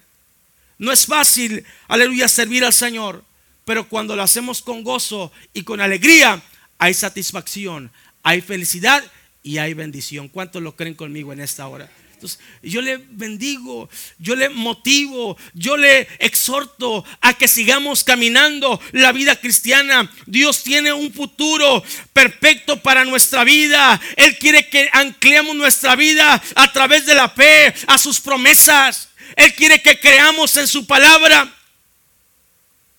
No 0.77 0.91
es 0.91 1.05
fácil, 1.05 1.65
aleluya, 1.87 2.27
servir 2.27 2.63
al 2.63 2.73
Señor. 2.73 3.23
Pero 3.65 3.87
cuando 3.87 4.15
lo 4.15 4.23
hacemos 4.23 4.61
con 4.61 4.83
gozo 4.83 5.31
y 5.53 5.63
con 5.63 5.81
alegría, 5.81 6.41
hay 6.77 6.93
satisfacción, 6.93 7.91
hay 8.23 8.41
felicidad 8.41 9.03
y 9.43 9.57
hay 9.57 9.73
bendición. 9.73 10.29
¿Cuántos 10.29 10.61
lo 10.61 10.75
creen 10.75 10.95
conmigo 10.95 11.31
en 11.33 11.41
esta 11.41 11.67
hora? 11.67 11.89
Yo 12.61 12.81
le 12.81 12.97
bendigo, 12.97 13.89
yo 14.19 14.35
le 14.35 14.49
motivo, 14.49 15.37
yo 15.53 15.77
le 15.77 16.07
exhorto 16.19 17.05
a 17.21 17.33
que 17.33 17.47
sigamos 17.47 18.03
caminando 18.03 18.79
la 18.91 19.11
vida 19.11 19.35
cristiana. 19.35 20.09
Dios 20.25 20.63
tiene 20.63 20.93
un 20.93 21.13
futuro 21.13 21.83
perfecto 22.13 22.81
para 22.81 23.05
nuestra 23.05 23.43
vida. 23.43 23.99
Él 24.15 24.37
quiere 24.37 24.69
que 24.69 24.89
ancleemos 24.93 25.55
nuestra 25.55 25.95
vida 25.95 26.41
a 26.55 26.71
través 26.71 27.05
de 27.05 27.15
la 27.15 27.29
fe, 27.29 27.73
a 27.87 27.97
sus 27.97 28.19
promesas. 28.19 29.09
Él 29.35 29.53
quiere 29.55 29.81
que 29.81 29.99
creamos 29.99 30.55
en 30.57 30.67
su 30.67 30.85
palabra. 30.85 31.51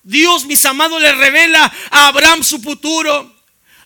Dios, 0.03 0.45
mis 0.45 0.63
amados, 0.65 1.01
le 1.01 1.11
revela 1.13 1.71
a 1.89 2.07
Abraham 2.07 2.43
su 2.43 2.61
futuro. 2.61 3.34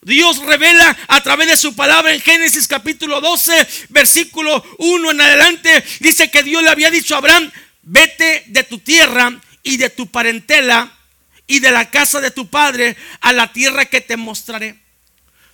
Dios 0.01 0.39
revela 0.39 0.98
a 1.08 1.22
través 1.22 1.48
de 1.48 1.58
su 1.58 1.75
palabra 1.75 2.13
en 2.13 2.22
Génesis 2.22 2.68
capítulo 2.68 3.20
12, 3.20 3.68
versículo 3.89 4.63
1 4.77 5.12
en 5.12 5.22
adelante. 5.22 5.84
Dice 6.00 6.32
que 6.32 6.44
Dios 6.44 6.63
le 6.63 6.70
había 6.70 6.89
dicho 6.89 7.15
a 7.15 7.18
Abraham, 7.18 7.51
vete 7.82 8.46
de 8.48 8.63
tu 8.63 8.79
tierra 8.79 9.39
y 9.62 9.77
de 9.77 9.89
tu 9.89 10.08
parentela 10.08 10.91
y 11.48 11.60
de 11.60 11.72
la 11.72 11.89
casa 11.89 12.22
de 12.22 12.32
tu 12.32 12.48
padre 12.48 12.96
a 13.20 13.34
la 13.34 13.51
tierra 13.51 13.86
que 13.86 14.00
te 14.00 14.15
mostraré. 14.15 14.79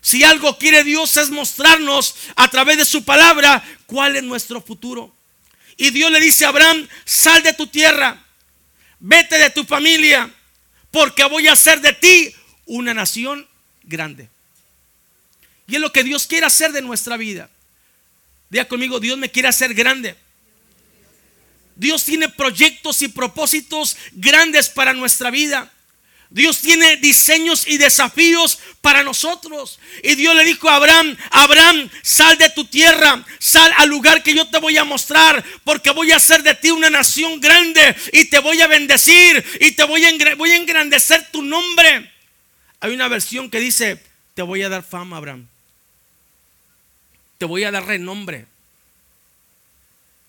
Si 0.01 0.23
algo 0.23 0.59
quiere 0.59 0.83
Dios 0.83 1.17
es 1.17 1.31
mostrarnos 1.31 2.15
a 2.35 2.47
través 2.49 2.77
de 2.77 2.85
su 2.85 3.03
palabra 3.03 3.63
cuál 3.87 4.15
es 4.15 4.23
nuestro 4.23 4.61
futuro. 4.61 5.15
Y 5.77 5.89
Dios 5.89 6.11
le 6.11 6.19
dice 6.19 6.45
a 6.45 6.49
Abraham, 6.49 6.87
sal 7.03 7.41
de 7.41 7.53
tu 7.53 7.65
tierra, 7.65 8.23
vete 8.99 9.39
de 9.39 9.49
tu 9.49 9.63
familia, 9.63 10.31
porque 10.91 11.23
voy 11.25 11.47
a 11.47 11.53
hacer 11.53 11.81
de 11.81 11.93
ti 11.93 12.35
una 12.65 12.93
nación 12.93 13.47
grande. 13.83 14.34
Y 15.67 15.75
es 15.75 15.81
lo 15.81 15.91
que 15.91 16.03
Dios 16.03 16.27
quiere 16.27 16.45
hacer 16.45 16.71
de 16.71 16.81
nuestra 16.81 17.17
vida. 17.17 17.49
Diga 18.49 18.65
conmigo, 18.65 18.99
Dios 18.99 19.17
me 19.17 19.29
quiere 19.29 19.47
hacer 19.47 19.73
grande. 19.73 20.15
Dios 21.75 22.05
tiene 22.05 22.29
proyectos 22.29 23.01
y 23.01 23.07
propósitos 23.07 23.97
grandes 24.13 24.69
para 24.69 24.93
nuestra 24.93 25.29
vida. 25.29 25.71
Dios 26.29 26.59
tiene 26.59 26.97
diseños 26.97 27.67
y 27.67 27.77
desafíos 27.77 28.59
para 28.81 29.03
nosotros. 29.03 29.79
Y 30.03 30.15
Dios 30.15 30.35
le 30.35 30.43
dijo 30.43 30.69
a 30.69 30.75
Abraham, 30.75 31.15
Abraham, 31.31 31.89
sal 32.01 32.37
de 32.37 32.49
tu 32.49 32.65
tierra, 32.65 33.23
sal 33.39 33.71
al 33.77 33.89
lugar 33.89 34.23
que 34.23 34.33
yo 34.33 34.47
te 34.47 34.59
voy 34.59 34.77
a 34.77 34.83
mostrar, 34.83 35.43
porque 35.63 35.91
voy 35.91 36.11
a 36.11 36.17
hacer 36.17 36.43
de 36.43 36.55
ti 36.55 36.71
una 36.71 36.89
nación 36.89 37.39
grande 37.39 37.95
y 38.11 38.25
te 38.25 38.39
voy 38.39 38.59
a 38.61 38.67
bendecir 38.67 39.43
y 39.59 39.71
te 39.71 39.83
voy 39.83 40.05
a, 40.05 40.35
voy 40.35 40.51
a 40.51 40.57
engrandecer 40.57 41.29
tu 41.31 41.41
nombre. 41.41 42.11
Hay 42.79 42.93
una 42.93 43.07
versión 43.07 43.49
que 43.49 43.59
dice, 43.59 44.01
te 44.33 44.41
voy 44.41 44.61
a 44.63 44.69
dar 44.69 44.83
fama, 44.83 45.17
Abraham. 45.17 45.47
Te 47.37 47.45
voy 47.45 47.63
a 47.63 47.71
dar 47.71 47.85
renombre. 47.85 48.45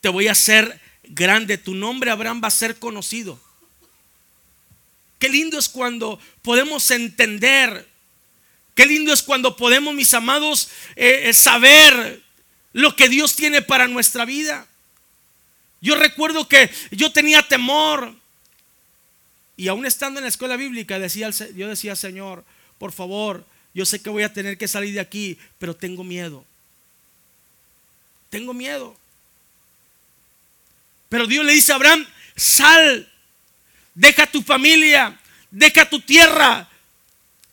Te 0.00 0.08
voy 0.08 0.28
a 0.28 0.32
hacer 0.32 0.80
grande. 1.04 1.58
Tu 1.58 1.75
nombre, 1.75 2.10
Abraham, 2.10 2.40
va 2.42 2.48
a 2.48 2.52
ser 2.52 2.78
conocido. 2.78 3.40
Qué 5.18 5.28
lindo 5.28 5.58
es 5.58 5.68
cuando 5.68 6.18
podemos 6.42 6.90
entender. 6.90 7.88
Qué 8.75 8.86
lindo 8.86 9.12
es 9.12 9.22
cuando 9.22 9.56
podemos, 9.56 9.94
mis 9.94 10.12
amados, 10.12 10.68
eh, 10.96 11.22
eh, 11.25 11.32
saber 11.32 12.22
lo 12.72 12.94
que 12.94 13.08
Dios 13.08 13.34
tiene 13.34 13.62
para 13.62 13.88
nuestra 13.88 14.25
vida. 14.25 14.66
Yo 15.80 15.94
recuerdo 15.94 16.46
que 16.46 16.70
yo 16.90 17.10
tenía 17.10 17.42
temor. 17.42 18.14
Y 19.56 19.68
aún 19.68 19.86
estando 19.86 20.18
en 20.20 20.25
la 20.25 20.28
escuela 20.28 20.56
bíblica, 20.56 20.98
decía, 20.98 21.30
yo 21.30 21.68
decía, 21.68 21.96
Señor, 21.96 22.44
por 22.76 22.92
favor, 22.92 23.46
yo 23.72 23.86
sé 23.86 24.02
que 24.02 24.10
voy 24.10 24.22
a 24.22 24.32
tener 24.32 24.58
que 24.58 24.68
salir 24.68 24.92
de 24.92 25.00
aquí, 25.00 25.38
pero 25.58 25.75
tengo 25.75 26.04
miedo. 26.04 26.44
Tengo 28.30 28.52
miedo. 28.52 28.97
Pero 31.09 31.26
Dios 31.26 31.45
le 31.45 31.52
dice 31.52 31.73
a 31.73 31.76
Abraham, 31.76 32.06
sal 32.35 33.11
deja 33.97 34.26
tu 34.26 34.42
familia, 34.42 35.18
deja 35.50 35.88
tu 35.88 36.00
tierra, 36.00 36.68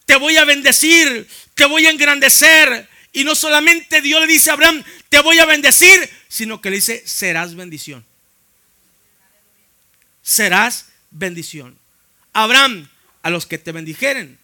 te 0.06 0.16
voy 0.18 0.38
a 0.38 0.46
bendecir, 0.46 1.28
te 1.56 1.66
voy 1.66 1.88
a 1.88 1.90
engrandecer. 1.90 2.90
Y 3.14 3.24
no 3.24 3.36
solamente 3.36 4.02
Dios 4.02 4.22
le 4.22 4.28
dice 4.28 4.50
a 4.50 4.54
Abraham, 4.54 4.84
te 5.10 5.20
voy 5.22 5.40
a 5.40 5.46
bendecir, 5.46 6.10
sino 6.28 6.62
que 6.62 6.70
le 6.70 6.78
dice, 6.78 7.02
serás 7.06 7.56
bendición. 7.56 8.06
Serás 10.22 10.88
bendición. 11.12 11.78
Abraham, 12.34 12.90
a 13.22 13.30
los 13.30 13.46
que 13.46 13.58
te 13.58 13.72
bendijeren, 13.72 14.38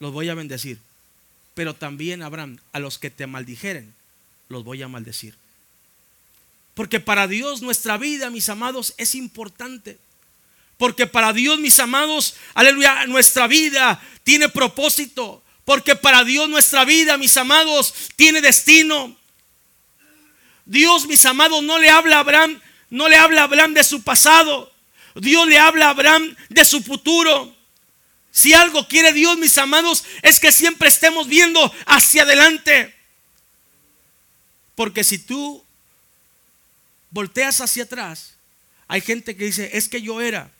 los 0.00 0.12
voy 0.12 0.28
a 0.28 0.34
bendecir. 0.34 0.78
Pero 1.54 1.74
también, 1.74 2.22
Abraham, 2.22 2.58
a 2.72 2.80
los 2.80 2.98
que 2.98 3.10
te 3.10 3.26
maldijeren, 3.26 3.94
los 4.48 4.64
voy 4.64 4.82
a 4.82 4.88
maldecir. 4.88 5.36
Porque 6.74 7.00
para 7.00 7.26
Dios 7.26 7.60
nuestra 7.60 7.98
vida, 7.98 8.30
mis 8.30 8.48
amados, 8.48 8.94
es 8.98 9.14
importante. 9.14 9.98
Porque 10.76 11.06
para 11.06 11.32
Dios, 11.32 11.58
mis 11.58 11.78
amados, 11.80 12.36
aleluya, 12.54 13.06
nuestra 13.06 13.48
vida 13.48 14.00
tiene 14.22 14.48
propósito. 14.48 15.42
Porque 15.64 15.96
para 15.96 16.24
Dios 16.24 16.48
nuestra 16.48 16.84
vida, 16.84 17.18
mis 17.18 17.36
amados, 17.36 17.92
tiene 18.16 18.40
destino. 18.40 19.16
Dios, 20.64 21.06
mis 21.06 21.24
amados, 21.26 21.62
no 21.62 21.78
le 21.78 21.90
habla 21.90 22.16
a 22.16 22.20
Abraham, 22.20 22.60
no 22.90 23.08
le 23.08 23.16
habla 23.16 23.40
a 23.40 23.44
Abraham 23.44 23.74
de 23.74 23.82
su 23.82 24.02
pasado. 24.02 24.72
Dios 25.14 25.48
le 25.48 25.58
habla 25.58 25.86
a 25.86 25.90
Abraham 25.90 26.36
de 26.48 26.64
su 26.64 26.82
futuro. 26.82 27.54
Si 28.30 28.52
algo 28.52 28.86
quiere 28.86 29.12
Dios, 29.12 29.36
mis 29.36 29.58
amados, 29.58 30.04
es 30.22 30.38
que 30.38 30.52
siempre 30.52 30.88
estemos 30.88 31.26
viendo 31.26 31.74
hacia 31.86 32.22
adelante. 32.22 32.94
Porque 34.78 35.02
si 35.02 35.18
tú 35.18 35.64
volteas 37.10 37.60
hacia 37.60 37.82
atrás, 37.82 38.34
hay 38.86 39.00
gente 39.00 39.34
que 39.34 39.46
dice, 39.46 39.76
es 39.76 39.88
que 39.88 40.00
yo 40.00 40.20
era, 40.20 40.52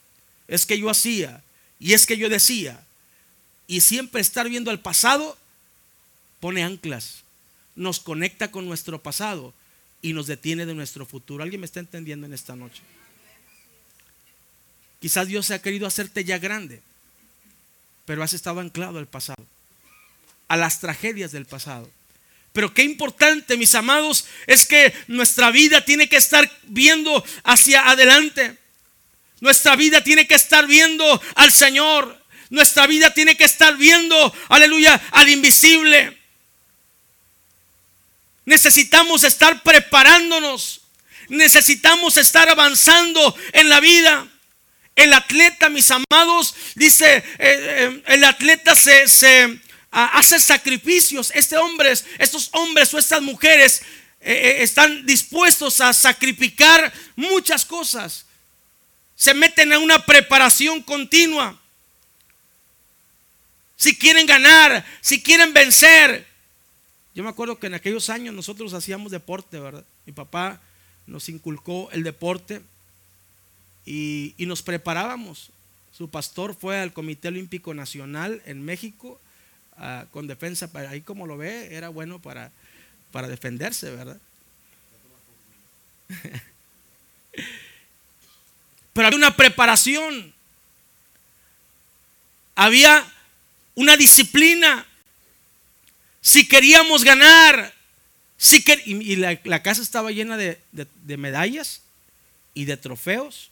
es 0.48 0.66
que 0.66 0.76
yo 0.76 0.90
hacía 0.90 1.40
y 1.78 1.92
es 1.92 2.04
que 2.04 2.16
yo 2.16 2.28
decía. 2.28 2.84
Y 3.68 3.80
siempre 3.80 4.20
estar 4.20 4.48
viendo 4.48 4.72
al 4.72 4.80
pasado 4.80 5.38
pone 6.40 6.64
anclas, 6.64 7.22
nos 7.76 8.00
conecta 8.00 8.50
con 8.50 8.66
nuestro 8.66 9.00
pasado 9.00 9.54
y 10.02 10.14
nos 10.14 10.26
detiene 10.26 10.66
de 10.66 10.74
nuestro 10.74 11.06
futuro. 11.06 11.44
¿Alguien 11.44 11.60
me 11.60 11.66
está 11.66 11.78
entendiendo 11.78 12.26
en 12.26 12.34
esta 12.34 12.56
noche? 12.56 12.82
Quizás 15.00 15.28
Dios 15.28 15.46
se 15.46 15.54
ha 15.54 15.62
querido 15.62 15.86
hacerte 15.86 16.24
ya 16.24 16.38
grande, 16.38 16.82
pero 18.04 18.24
has 18.24 18.32
estado 18.32 18.58
anclado 18.58 18.98
al 18.98 19.06
pasado, 19.06 19.46
a 20.48 20.56
las 20.56 20.80
tragedias 20.80 21.30
del 21.30 21.46
pasado. 21.46 21.88
Pero 22.58 22.74
qué 22.74 22.82
importante, 22.82 23.56
mis 23.56 23.76
amados, 23.76 24.24
es 24.48 24.66
que 24.66 24.92
nuestra 25.06 25.52
vida 25.52 25.84
tiene 25.84 26.08
que 26.08 26.16
estar 26.16 26.50
viendo 26.64 27.24
hacia 27.44 27.88
adelante. 27.88 28.58
Nuestra 29.38 29.76
vida 29.76 30.02
tiene 30.02 30.26
que 30.26 30.34
estar 30.34 30.66
viendo 30.66 31.22
al 31.36 31.52
Señor. 31.52 32.20
Nuestra 32.50 32.88
vida 32.88 33.14
tiene 33.14 33.36
que 33.36 33.44
estar 33.44 33.76
viendo, 33.76 34.34
aleluya, 34.48 35.00
al 35.12 35.28
invisible. 35.28 36.18
Necesitamos 38.44 39.22
estar 39.22 39.62
preparándonos. 39.62 40.80
Necesitamos 41.28 42.16
estar 42.16 42.48
avanzando 42.48 43.36
en 43.52 43.68
la 43.68 43.78
vida. 43.78 44.26
El 44.96 45.12
atleta, 45.12 45.68
mis 45.68 45.92
amados, 45.92 46.56
dice, 46.74 47.18
eh, 47.18 47.24
eh, 47.38 48.02
el 48.06 48.24
atleta 48.24 48.74
se, 48.74 49.06
se 49.06 49.60
hace 49.90 50.38
sacrificios. 50.40 51.30
Este 51.34 51.56
hombre, 51.56 51.92
estos 52.18 52.50
hombres 52.52 52.92
o 52.94 52.98
estas 52.98 53.22
mujeres 53.22 53.82
eh, 54.20 54.58
están 54.60 55.06
dispuestos 55.06 55.80
a 55.80 55.92
sacrificar 55.92 56.92
muchas 57.16 57.64
cosas 57.64 58.26
se 59.18 59.34
meten 59.34 59.72
a 59.72 59.80
una 59.80 60.06
preparación 60.06 60.80
continua. 60.80 61.58
Si 63.74 63.98
quieren 63.98 64.26
ganar, 64.26 64.86
si 65.00 65.20
quieren 65.20 65.52
vencer. 65.52 66.24
Yo 67.16 67.24
me 67.24 67.28
acuerdo 67.28 67.58
que 67.58 67.66
en 67.66 67.74
aquellos 67.74 68.10
años 68.10 68.32
nosotros 68.32 68.74
hacíamos 68.74 69.10
deporte, 69.10 69.58
¿verdad? 69.58 69.84
Mi 70.06 70.12
papá 70.12 70.60
nos 71.08 71.28
inculcó 71.28 71.90
el 71.90 72.04
deporte 72.04 72.62
y, 73.84 74.34
nos 74.38 74.62
preparábamos. 74.62 75.50
Su 75.90 76.08
pastor 76.08 76.54
fue 76.54 76.78
al 76.78 76.92
Comité 76.92 77.26
Olímpico 77.26 77.74
Nacional 77.74 78.40
en 78.46 78.64
México 78.64 79.20
ah, 79.78 80.06
con 80.10 80.26
defensa. 80.26 80.70
Ahí 80.88 81.00
como 81.00 81.26
lo 81.26 81.36
ve, 81.36 81.74
era 81.74 81.88
bueno 81.88 82.20
para, 82.20 82.50
para 83.12 83.28
defenderse, 83.28 83.90
¿verdad? 83.90 84.18
Pero 88.92 89.06
había 89.06 89.18
una 89.18 89.36
preparación. 89.36 90.34
Había 92.54 93.04
una 93.74 93.96
disciplina. 93.96 94.84
Si 96.20 96.48
queríamos 96.48 97.04
ganar, 97.04 97.72
si 98.36 98.64
y, 98.86 99.16
la, 99.16 99.62
casa 99.62 99.82
estaba 99.82 100.10
llena 100.10 100.36
de, 100.36 100.58
medallas 101.16 101.82
y 102.54 102.64
de 102.64 102.76
trofeos, 102.76 103.50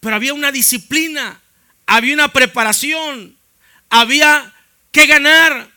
Pero 0.00 0.16
había 0.16 0.32
una 0.32 0.50
disciplina, 0.50 1.40
había 1.86 2.14
una 2.14 2.32
preparación, 2.32 3.36
había 3.90 4.54
que 4.92 5.06
ganar. 5.06 5.68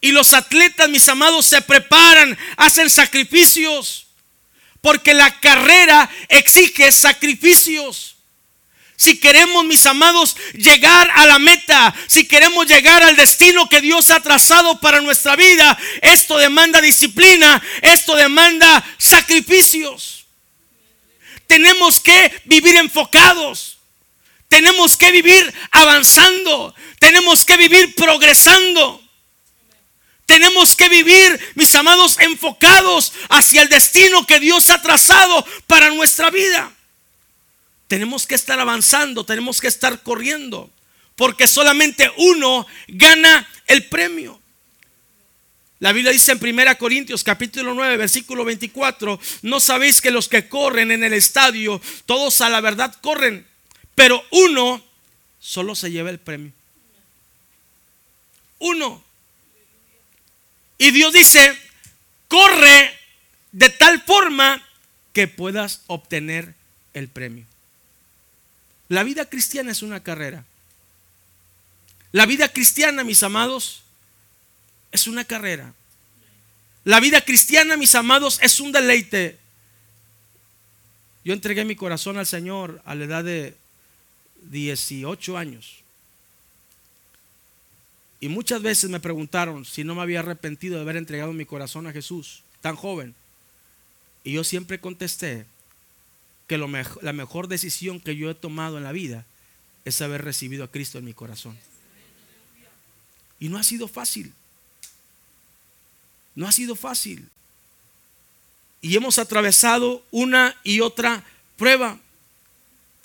Y 0.00 0.12
los 0.12 0.32
atletas, 0.32 0.88
mis 0.88 1.08
amados, 1.08 1.46
se 1.46 1.60
preparan, 1.62 2.38
hacen 2.56 2.88
sacrificios. 2.88 4.06
Porque 4.80 5.14
la 5.14 5.40
carrera 5.40 6.08
exige 6.28 6.92
sacrificios. 6.92 8.16
Si 8.96 9.18
queremos, 9.18 9.64
mis 9.64 9.84
amados, 9.84 10.36
llegar 10.54 11.10
a 11.14 11.26
la 11.26 11.38
meta, 11.38 11.94
si 12.06 12.26
queremos 12.26 12.66
llegar 12.66 13.02
al 13.02 13.14
destino 13.14 13.68
que 13.68 13.82
Dios 13.82 14.10
ha 14.10 14.20
trazado 14.20 14.80
para 14.80 15.02
nuestra 15.02 15.36
vida, 15.36 15.76
esto 16.00 16.38
demanda 16.38 16.80
disciplina, 16.80 17.62
esto 17.82 18.16
demanda 18.16 18.82
sacrificios. 18.96 20.26
Tenemos 21.46 22.00
que 22.00 22.40
vivir 22.46 22.76
enfocados. 22.76 23.75
Tenemos 24.56 24.96
que 24.96 25.12
vivir 25.12 25.52
avanzando. 25.70 26.74
Tenemos 26.98 27.44
que 27.44 27.58
vivir 27.58 27.94
progresando. 27.94 29.02
Tenemos 30.24 30.74
que 30.74 30.88
vivir, 30.88 31.38
mis 31.56 31.74
amados, 31.74 32.18
enfocados 32.20 33.12
hacia 33.28 33.60
el 33.60 33.68
destino 33.68 34.26
que 34.26 34.40
Dios 34.40 34.70
ha 34.70 34.80
trazado 34.80 35.44
para 35.66 35.90
nuestra 35.90 36.30
vida. 36.30 36.72
Tenemos 37.86 38.26
que 38.26 38.34
estar 38.34 38.58
avanzando, 38.58 39.26
tenemos 39.26 39.60
que 39.60 39.68
estar 39.68 40.02
corriendo, 40.02 40.70
porque 41.16 41.46
solamente 41.46 42.10
uno 42.16 42.66
gana 42.88 43.46
el 43.66 43.84
premio. 43.84 44.40
La 45.80 45.92
Biblia 45.92 46.12
dice 46.12 46.32
en 46.32 46.42
1 46.42 46.78
Corintios 46.78 47.22
capítulo 47.22 47.74
9 47.74 47.98
versículo 47.98 48.42
24, 48.46 49.20
no 49.42 49.60
sabéis 49.60 50.00
que 50.00 50.10
los 50.10 50.28
que 50.30 50.48
corren 50.48 50.92
en 50.92 51.04
el 51.04 51.12
estadio, 51.12 51.78
todos 52.06 52.40
a 52.40 52.48
la 52.48 52.62
verdad 52.62 52.96
corren, 53.02 53.46
pero 53.96 54.22
uno 54.30 54.84
solo 55.40 55.74
se 55.74 55.90
lleva 55.90 56.10
el 56.10 56.20
premio. 56.20 56.52
Uno. 58.60 59.02
Y 60.78 60.90
Dios 60.92 61.12
dice, 61.12 61.58
corre 62.28 62.92
de 63.52 63.70
tal 63.70 64.02
forma 64.02 64.62
que 65.14 65.26
puedas 65.26 65.82
obtener 65.86 66.54
el 66.92 67.08
premio. 67.08 67.46
La 68.88 69.02
vida 69.02 69.24
cristiana 69.24 69.72
es 69.72 69.82
una 69.82 70.02
carrera. 70.02 70.44
La 72.12 72.26
vida 72.26 72.52
cristiana, 72.52 73.02
mis 73.02 73.22
amados, 73.22 73.82
es 74.92 75.06
una 75.06 75.24
carrera. 75.24 75.72
La 76.84 77.00
vida 77.00 77.22
cristiana, 77.22 77.78
mis 77.78 77.94
amados, 77.94 78.38
es 78.42 78.60
un 78.60 78.72
deleite. 78.72 79.38
Yo 81.24 81.32
entregué 81.32 81.64
mi 81.64 81.76
corazón 81.76 82.18
al 82.18 82.26
Señor 82.26 82.82
a 82.84 82.94
la 82.94 83.04
edad 83.06 83.24
de 83.24 83.56
18 84.50 85.36
años. 85.36 85.82
Y 88.20 88.28
muchas 88.28 88.62
veces 88.62 88.90
me 88.90 89.00
preguntaron 89.00 89.64
si 89.64 89.84
no 89.84 89.94
me 89.94 90.02
había 90.02 90.20
arrepentido 90.20 90.76
de 90.76 90.82
haber 90.82 90.96
entregado 90.96 91.32
mi 91.32 91.44
corazón 91.44 91.86
a 91.86 91.92
Jesús, 91.92 92.42
tan 92.60 92.76
joven. 92.76 93.14
Y 94.24 94.32
yo 94.32 94.44
siempre 94.44 94.80
contesté 94.80 95.46
que 96.46 96.58
lo 96.58 96.68
la 97.02 97.12
mejor 97.12 97.48
decisión 97.48 98.00
que 98.00 98.16
yo 98.16 98.30
he 98.30 98.34
tomado 98.34 98.78
en 98.78 98.84
la 98.84 98.92
vida 98.92 99.24
es 99.84 100.00
haber 100.00 100.24
recibido 100.24 100.64
a 100.64 100.70
Cristo 100.70 100.98
en 100.98 101.04
mi 101.04 101.14
corazón. 101.14 101.56
Y 103.38 103.48
no 103.48 103.58
ha 103.58 103.62
sido 103.62 103.86
fácil. 103.88 104.32
No 106.34 106.46
ha 106.46 106.52
sido 106.52 106.74
fácil. 106.74 107.28
Y 108.80 108.96
hemos 108.96 109.18
atravesado 109.18 110.04
una 110.10 110.56
y 110.62 110.80
otra 110.80 111.24
prueba, 111.56 111.98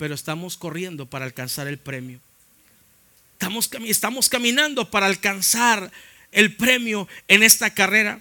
pero 0.02 0.16
estamos 0.16 0.56
corriendo 0.56 1.06
para 1.06 1.26
alcanzar 1.26 1.68
el 1.68 1.78
premio. 1.78 2.18
Estamos, 3.84 4.28
caminando 4.28 4.90
para 4.90 5.06
alcanzar 5.06 5.92
el 6.32 6.56
premio 6.56 7.06
en 7.28 7.44
esta 7.44 7.72
carrera. 7.72 8.20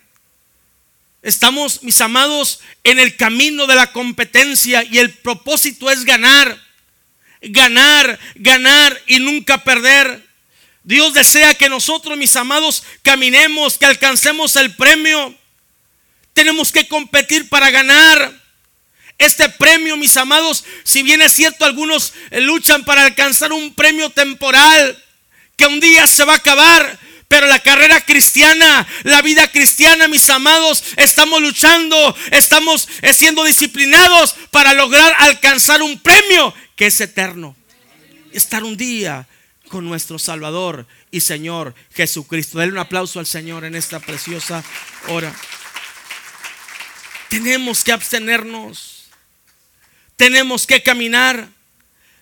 Estamos, 1.23 1.81
mis 1.81 1.99
amados, 1.99 2.59
en 2.83 2.99
el 2.99 3.17
camino 3.17 3.65
de 3.65 3.73
la 3.73 3.91
competencia 3.91 4.83
y 4.83 4.99
el 4.99 5.11
propósito 5.11 5.89
es 5.89 6.05
ganar, 6.05 6.55
ganar, 7.41 8.19
ganar 8.35 8.95
y 9.07 9.17
nunca 9.17 9.63
perder. 9.63 10.23
Dios 10.83 11.15
desea 11.15 11.55
que 11.55 11.67
nosotros, 11.67 12.15
mis 12.15 12.35
amados, 12.35 12.83
caminemos, 13.01 13.79
que 13.79 13.87
alcancemos 13.87 14.55
el 14.55 14.75
premio. 14.75 15.35
Tenemos 16.33 16.71
que 16.71 16.87
competir 16.87 17.49
para 17.49 17.71
ganar. 17.71 18.40
Este 19.21 19.49
premio, 19.49 19.97
mis 19.97 20.17
amados, 20.17 20.65
si 20.83 21.03
bien 21.03 21.21
es 21.21 21.33
cierto, 21.33 21.63
algunos 21.63 22.13
luchan 22.31 22.83
para 22.83 23.05
alcanzar 23.05 23.53
un 23.53 23.75
premio 23.75 24.09
temporal 24.09 24.97
que 25.55 25.67
un 25.67 25.79
día 25.79 26.07
se 26.07 26.25
va 26.25 26.33
a 26.33 26.37
acabar. 26.37 26.99
Pero 27.27 27.45
la 27.45 27.59
carrera 27.59 28.01
cristiana, 28.01 28.87
la 29.03 29.21
vida 29.21 29.47
cristiana, 29.51 30.07
mis 30.07 30.27
amados, 30.31 30.83
estamos 30.97 31.39
luchando, 31.39 32.15
estamos 32.31 32.89
siendo 33.13 33.43
disciplinados 33.43 34.33
para 34.49 34.73
lograr 34.73 35.13
alcanzar 35.19 35.83
un 35.83 35.99
premio 35.99 36.51
que 36.75 36.87
es 36.87 36.99
eterno. 36.99 37.55
Estar 38.33 38.63
un 38.63 38.75
día 38.75 39.27
con 39.69 39.85
nuestro 39.85 40.17
Salvador 40.17 40.87
y 41.11 41.21
Señor 41.21 41.75
Jesucristo. 41.93 42.57
Denle 42.57 42.73
un 42.73 42.79
aplauso 42.79 43.19
al 43.19 43.27
Señor 43.27 43.65
en 43.65 43.75
esta 43.75 43.99
preciosa 43.99 44.63
hora. 45.09 45.31
Tenemos 47.29 47.83
que 47.83 47.91
abstenernos. 47.91 48.90
Tenemos 50.21 50.67
que 50.67 50.83
caminar. 50.83 51.49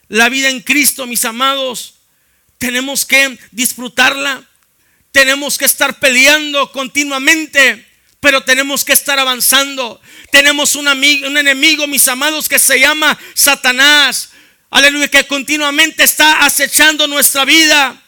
La 0.07 0.29
vida 0.29 0.47
en 0.47 0.61
Cristo, 0.61 1.05
mis 1.05 1.25
amados, 1.25 1.95
tenemos 2.57 3.05
que 3.05 3.37
disfrutarla. 3.51 4.41
Tenemos 5.11 5.57
que 5.57 5.65
estar 5.65 5.99
peleando 5.99 6.71
continuamente, 6.71 7.85
pero 8.21 8.41
tenemos 8.45 8.85
que 8.85 8.93
estar 8.93 9.19
avanzando. 9.19 9.99
Tenemos 10.31 10.75
un, 10.75 10.87
amigo, 10.87 11.27
un 11.27 11.35
enemigo, 11.35 11.87
mis 11.87 12.07
amados, 12.07 12.47
que 12.47 12.57
se 12.57 12.79
llama 12.79 13.19
Satanás. 13.33 14.29
Aleluya, 14.69 15.09
que 15.09 15.27
continuamente 15.27 16.05
está 16.05 16.45
acechando 16.45 17.05
nuestra 17.05 17.43
vida. 17.43 18.01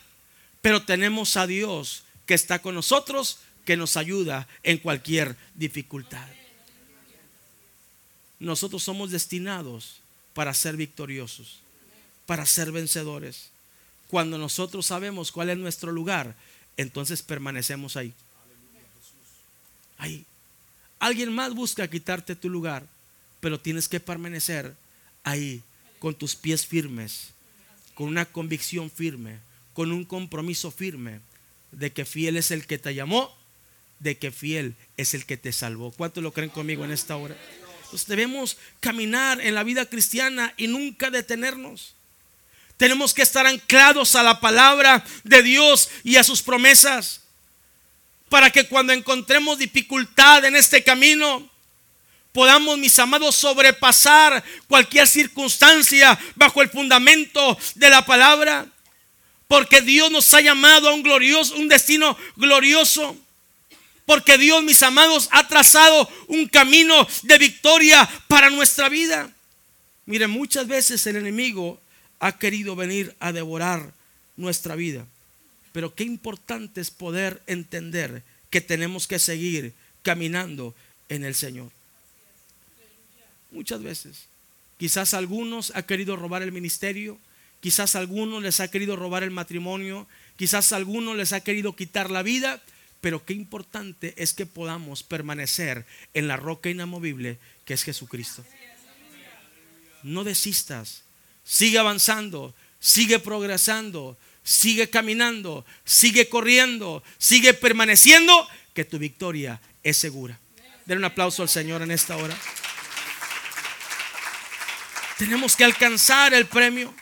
Pero 0.61 0.83
tenemos 0.83 1.35
a 1.35 1.47
Dios 1.47 2.03
que 2.25 2.33
está 2.33 2.59
con 2.59 2.75
nosotros, 2.75 3.39
que 3.65 3.75
nos 3.75 3.97
ayuda 3.97 4.47
en 4.63 4.77
cualquier 4.77 5.35
dificultad. 5.53 6.29
Nosotros 8.41 8.81
somos 8.81 9.11
destinados 9.11 9.97
para 10.33 10.51
ser 10.55 10.75
victoriosos, 10.75 11.59
para 12.25 12.43
ser 12.47 12.71
vencedores. 12.71 13.51
Cuando 14.07 14.39
nosotros 14.39 14.87
sabemos 14.87 15.31
cuál 15.31 15.51
es 15.51 15.57
nuestro 15.59 15.91
lugar, 15.91 16.35
entonces 16.75 17.21
permanecemos 17.21 17.95
ahí. 17.97 18.13
Ahí. 19.99 20.25
Alguien 20.97 21.31
más 21.31 21.53
busca 21.53 21.87
quitarte 21.87 22.35
tu 22.35 22.49
lugar, 22.49 22.87
pero 23.41 23.59
tienes 23.59 23.87
que 23.87 23.99
permanecer 23.99 24.75
ahí 25.23 25.61
con 25.99 26.15
tus 26.15 26.35
pies 26.35 26.65
firmes, 26.65 27.33
con 27.93 28.07
una 28.07 28.25
convicción 28.25 28.89
firme, 28.89 29.37
con 29.75 29.91
un 29.91 30.03
compromiso 30.03 30.71
firme 30.71 31.19
de 31.71 31.91
que 31.91 32.05
fiel 32.05 32.37
es 32.37 32.49
el 32.49 32.65
que 32.65 32.79
te 32.79 32.95
llamó, 32.95 33.31
de 33.99 34.17
que 34.17 34.31
fiel 34.31 34.75
es 34.97 35.13
el 35.13 35.27
que 35.27 35.37
te 35.37 35.53
salvó. 35.53 35.91
¿Cuántos 35.91 36.23
lo 36.23 36.33
creen 36.33 36.49
conmigo 36.49 36.83
en 36.83 36.91
esta 36.91 37.15
hora? 37.17 37.37
Entonces 37.91 38.07
debemos 38.07 38.55
caminar 38.79 39.41
en 39.41 39.53
la 39.53 39.63
vida 39.63 39.85
cristiana 39.85 40.53
y 40.55 40.67
nunca 40.67 41.09
detenernos. 41.09 41.93
Tenemos 42.77 43.13
que 43.13 43.21
estar 43.21 43.45
anclados 43.45 44.15
a 44.15 44.23
la 44.23 44.39
palabra 44.39 45.03
de 45.25 45.43
Dios 45.43 45.89
y 46.05 46.15
a 46.15 46.23
sus 46.23 46.41
promesas 46.41 47.19
para 48.29 48.49
que 48.49 48.65
cuando 48.65 48.93
encontremos 48.93 49.59
dificultad 49.59 50.45
en 50.45 50.55
este 50.55 50.81
camino, 50.85 51.49
podamos, 52.31 52.77
mis 52.77 52.97
amados, 52.97 53.35
sobrepasar 53.35 54.41
cualquier 54.69 55.05
circunstancia 55.05 56.17
bajo 56.35 56.61
el 56.61 56.69
fundamento 56.69 57.57
de 57.75 57.89
la 57.89 58.05
palabra. 58.05 58.67
Porque 59.49 59.81
Dios 59.81 60.09
nos 60.09 60.33
ha 60.33 60.39
llamado 60.39 60.87
a 60.87 60.93
un 60.93 61.03
glorioso, 61.03 61.55
un 61.55 61.67
destino 61.67 62.17
glorioso. 62.37 63.17
Porque 64.11 64.37
Dios, 64.37 64.61
mis 64.61 64.83
amados, 64.83 65.29
ha 65.31 65.47
trazado 65.47 66.05
un 66.27 66.45
camino 66.49 67.07
de 67.23 67.37
victoria 67.37 68.05
para 68.27 68.49
nuestra 68.49 68.89
vida. 68.89 69.33
Mire, 70.05 70.27
muchas 70.27 70.67
veces 70.67 71.07
el 71.07 71.15
enemigo 71.15 71.79
ha 72.19 72.37
querido 72.37 72.75
venir 72.75 73.15
a 73.21 73.31
devorar 73.31 73.93
nuestra 74.35 74.75
vida. 74.75 75.07
Pero 75.71 75.95
qué 75.95 76.03
importante 76.03 76.81
es 76.81 76.91
poder 76.91 77.41
entender 77.47 78.21
que 78.49 78.59
tenemos 78.59 79.07
que 79.07 79.17
seguir 79.17 79.73
caminando 80.01 80.75
en 81.07 81.23
el 81.23 81.33
Señor. 81.33 81.71
Muchas 83.49 83.81
veces. 83.81 84.25
Quizás 84.77 85.13
algunos 85.13 85.71
ha 85.73 85.83
querido 85.83 86.17
robar 86.17 86.41
el 86.41 86.51
ministerio, 86.51 87.17
quizás 87.61 87.95
algunos 87.95 88.43
les 88.43 88.59
ha 88.59 88.69
querido 88.69 88.97
robar 88.97 89.23
el 89.23 89.31
matrimonio, 89.31 90.05
quizás 90.35 90.73
algunos 90.73 91.15
les 91.15 91.31
ha 91.31 91.39
querido 91.39 91.77
quitar 91.77 92.11
la 92.11 92.23
vida, 92.23 92.61
pero 93.01 93.25
qué 93.25 93.33
importante 93.33 94.13
es 94.15 94.33
que 94.33 94.45
podamos 94.45 95.03
permanecer 95.03 95.85
en 96.13 96.27
la 96.27 96.37
roca 96.37 96.69
inamovible 96.69 97.39
que 97.65 97.73
es 97.73 97.83
Jesucristo. 97.83 98.45
No 100.03 100.23
desistas, 100.23 101.03
sigue 101.43 101.79
avanzando, 101.79 102.55
sigue 102.79 103.19
progresando, 103.19 104.17
sigue 104.43 104.89
caminando, 104.89 105.65
sigue 105.83 106.29
corriendo, 106.29 107.03
sigue 107.17 107.53
permaneciendo, 107.53 108.47
que 108.73 108.85
tu 108.85 108.97
victoria 108.97 109.59
es 109.83 109.97
segura. 109.97 110.39
Den 110.85 110.99
un 110.99 111.05
aplauso 111.05 111.41
al 111.41 111.49
Señor 111.49 111.81
en 111.81 111.91
esta 111.91 112.17
hora. 112.17 112.35
Tenemos 115.17 115.55
que 115.55 115.63
alcanzar 115.63 116.33
el 116.33 116.47
premio. 116.47 116.93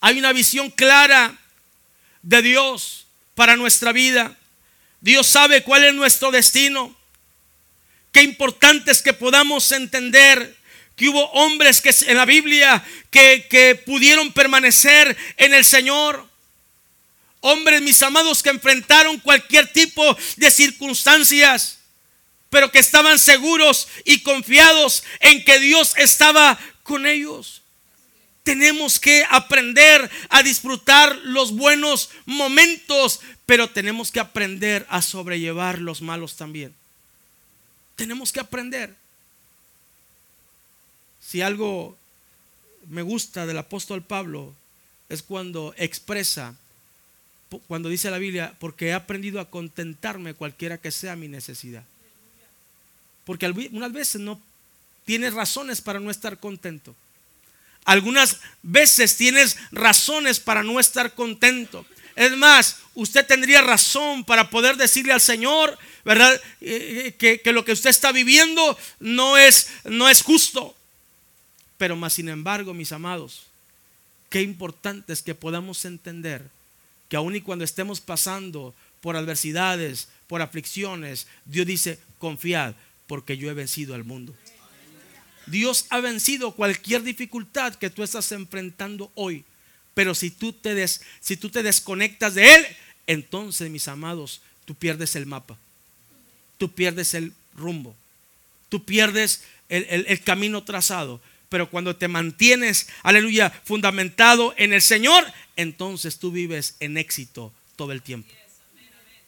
Hay 0.00 0.18
una 0.18 0.32
visión 0.32 0.70
clara 0.70 1.36
de 2.22 2.42
Dios 2.42 3.06
para 3.34 3.56
nuestra 3.56 3.92
vida. 3.92 4.38
Dios 5.02 5.26
sabe 5.26 5.64
cuál 5.64 5.84
es 5.84 5.92
nuestro 5.92 6.30
destino. 6.30 6.94
Qué 8.12 8.22
importante 8.22 8.92
es 8.92 9.02
que 9.02 9.12
podamos 9.12 9.72
entender 9.72 10.56
que 10.94 11.08
hubo 11.08 11.24
hombres 11.32 11.80
que 11.80 11.92
en 12.06 12.16
la 12.16 12.24
Biblia 12.24 12.84
que, 13.10 13.48
que 13.50 13.74
pudieron 13.74 14.32
permanecer 14.32 15.16
en 15.36 15.54
el 15.54 15.64
Señor. 15.64 16.24
Hombres, 17.40 17.82
mis 17.82 18.00
amados, 18.02 18.44
que 18.44 18.50
enfrentaron 18.50 19.18
cualquier 19.18 19.72
tipo 19.72 20.16
de 20.36 20.50
circunstancias, 20.52 21.78
pero 22.48 22.70
que 22.70 22.78
estaban 22.78 23.18
seguros 23.18 23.88
y 24.04 24.22
confiados 24.22 25.02
en 25.18 25.44
que 25.44 25.58
Dios 25.58 25.94
estaba 25.96 26.56
con 26.84 27.06
ellos. 27.06 27.62
Tenemos 28.44 29.00
que 29.00 29.24
aprender 29.30 30.08
a 30.28 30.42
disfrutar 30.42 31.16
los 31.24 31.52
buenos 31.52 32.10
momentos, 32.24 33.20
pero 33.46 33.70
tenemos 33.70 34.10
que 34.10 34.20
aprender 34.20 34.86
a 34.88 35.02
sobrellevar 35.02 35.78
los 35.78 36.02
malos 36.02 36.36
también. 36.36 36.74
Tenemos 37.96 38.32
que 38.32 38.40
aprender. 38.40 38.94
Si 41.20 41.40
algo 41.40 41.96
me 42.88 43.02
gusta 43.02 43.46
del 43.46 43.58
apóstol 43.58 44.02
Pablo 44.02 44.54
es 45.08 45.22
cuando 45.22 45.74
expresa, 45.76 46.54
cuando 47.68 47.88
dice 47.88 48.10
la 48.10 48.18
Biblia, 48.18 48.54
porque 48.58 48.88
he 48.88 48.92
aprendido 48.92 49.40
a 49.40 49.50
contentarme 49.50 50.34
cualquiera 50.34 50.78
que 50.78 50.90
sea 50.90 51.16
mi 51.16 51.28
necesidad. 51.28 51.84
Porque 53.24 53.46
unas 53.72 53.92
veces 53.92 54.20
no 54.20 54.40
tienes 55.04 55.34
razones 55.34 55.80
para 55.80 56.00
no 56.00 56.10
estar 56.10 56.38
contento. 56.38 56.94
Algunas 57.84 58.40
veces 58.62 59.16
tienes 59.16 59.56
razones 59.70 60.40
para 60.40 60.62
no 60.62 60.80
estar 60.80 61.14
contento. 61.14 61.84
Es 62.14 62.36
más, 62.36 62.78
usted 62.94 63.26
tendría 63.26 63.62
razón 63.62 64.24
para 64.24 64.50
poder 64.50 64.76
decirle 64.76 65.12
al 65.12 65.20
Señor, 65.20 65.78
¿verdad? 66.04 66.34
Eh, 66.60 67.14
eh, 67.20 67.40
que, 67.42 67.52
lo 67.52 67.64
que 67.64 67.72
usted 67.72 67.90
está 67.90 68.12
viviendo 68.12 68.76
no 69.00 69.38
es, 69.38 69.68
no 69.84 70.08
es 70.08 70.22
justo. 70.22 70.74
Pero 71.78 71.96
más 71.96 72.12
sin 72.12 72.28
embargo, 72.28 72.74
mis 72.74 72.92
amados, 72.92 73.44
qué 74.28 74.42
importante 74.42 75.12
es 75.12 75.22
que 75.22 75.34
podamos 75.34 75.84
entender 75.84 76.48
que 77.08 77.16
aun 77.16 77.36
y 77.36 77.40
cuando 77.40 77.64
estemos 77.64 78.00
pasando 78.00 78.74
por 79.00 79.16
adversidades, 79.16 80.08
por 80.26 80.42
aflicciones, 80.42 81.26
Dios 81.44 81.66
dice, 81.66 81.98
confiad, 82.18 82.74
porque 83.06 83.36
yo 83.36 83.50
he 83.50 83.54
vencido 83.54 83.94
al 83.94 84.04
mundo. 84.04 84.34
Dios 85.46 85.86
ha 85.90 86.00
vencido 86.00 86.52
cualquier 86.52 87.02
dificultad 87.02 87.74
que 87.74 87.90
tú 87.90 88.02
estás 88.02 88.30
enfrentando 88.32 89.10
hoy. 89.14 89.44
Pero 89.94 90.14
si 90.14 90.30
tú 90.30 90.52
te, 90.52 90.74
des, 90.74 91.02
si 91.20 91.36
tú 91.36 91.50
te 91.50 91.62
desconectas 91.62 92.34
de 92.34 92.54
Él, 92.54 92.66
entonces, 93.06 93.70
mis 93.70 93.88
amados, 93.88 94.40
tú 94.64 94.74
pierdes 94.74 95.16
el 95.16 95.26
mapa. 95.26 95.58
Tú 96.58 96.72
pierdes 96.72 97.14
el 97.14 97.32
rumbo. 97.54 97.94
Tú 98.68 98.84
pierdes 98.84 99.42
el, 99.68 100.06
el 100.08 100.20
camino 100.22 100.62
trazado. 100.64 101.20
Pero 101.48 101.68
cuando 101.68 101.96
te 101.96 102.08
mantienes, 102.08 102.88
aleluya, 103.02 103.50
fundamentado 103.64 104.54
en 104.56 104.72
el 104.72 104.80
Señor, 104.80 105.24
entonces 105.56 106.18
tú 106.18 106.32
vives 106.32 106.76
en 106.80 106.96
éxito 106.96 107.52
todo 107.76 107.92
el 107.92 108.00
tiempo. 108.00 108.32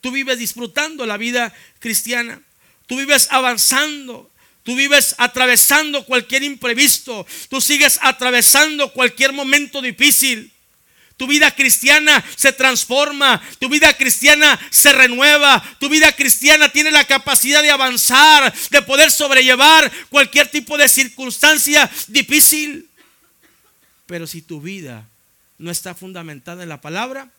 Tú 0.01 0.11
vives 0.11 0.39
disfrutando 0.39 1.07
la 1.07 1.17
vida 1.17 1.55
cristiana. 1.81 2.41
Tú 2.87 2.97
vives 2.97 3.29
avanzando. 3.31 4.31
Tú 4.63 4.75
vives 4.75 5.15
atravesando 5.19 6.07
cualquier 6.07 6.43
imprevisto. 6.43 7.27
Tú 7.51 7.61
sigues 7.61 7.99
atravesando 8.01 8.93
cualquier 8.93 9.35
momento 9.35 9.83
difícil. 9.83 10.51
Tu 11.17 11.29
vida 11.29 11.55
cristiana 11.55 12.25
se 12.37 12.53
transforma, 12.53 13.41
tu 13.61 13.69
vida 13.69 13.97
cristiana 13.97 14.59
se 14.71 14.93
renueva, 14.93 15.63
tu 15.79 15.89
vida 15.89 16.11
cristiana 16.13 16.69
tiene 16.71 16.91
la 16.91 17.05
capacidad 17.05 17.63
de 17.63 17.71
avanzar, 17.71 18.53
de 18.71 18.83
poder 18.83 19.13
sobrellevar 19.13 19.91
cualquier 20.11 20.51
tipo 20.51 20.77
de 20.77 20.89
circunstancia 20.89 21.89
difícil. 22.09 22.89
Pero 24.07 24.27
si 24.27 24.43
tu 24.43 24.61
vida 24.61 25.09
no 25.59 25.71
está 25.71 25.95
fundamentada 25.95 26.65
en 26.65 26.69
la 26.69 26.81
palabra, 26.81 27.31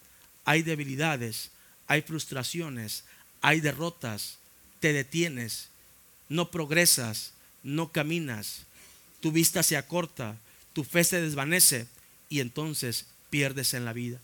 hay 0.46 0.62
debilidades, 0.62 1.52
hay 1.88 2.02
frustraciones, 2.02 3.04
hay 3.42 3.60
derrotas, 3.60 4.38
te 4.80 4.94
detienes, 4.94 5.68
no 6.30 6.50
progresas, 6.50 7.34
no 7.62 7.92
caminas, 7.92 8.62
tu 9.20 9.32
vista 9.32 9.64
se 9.64 9.76
acorta, 9.76 10.38
tu 10.74 10.84
fe 10.84 11.04
se 11.04 11.20
desvanece 11.20 11.88
y 12.30 12.40
entonces 12.40 13.06
pierdes 13.36 13.74
en 13.74 13.84
la 13.84 13.92
vida. 13.92 14.18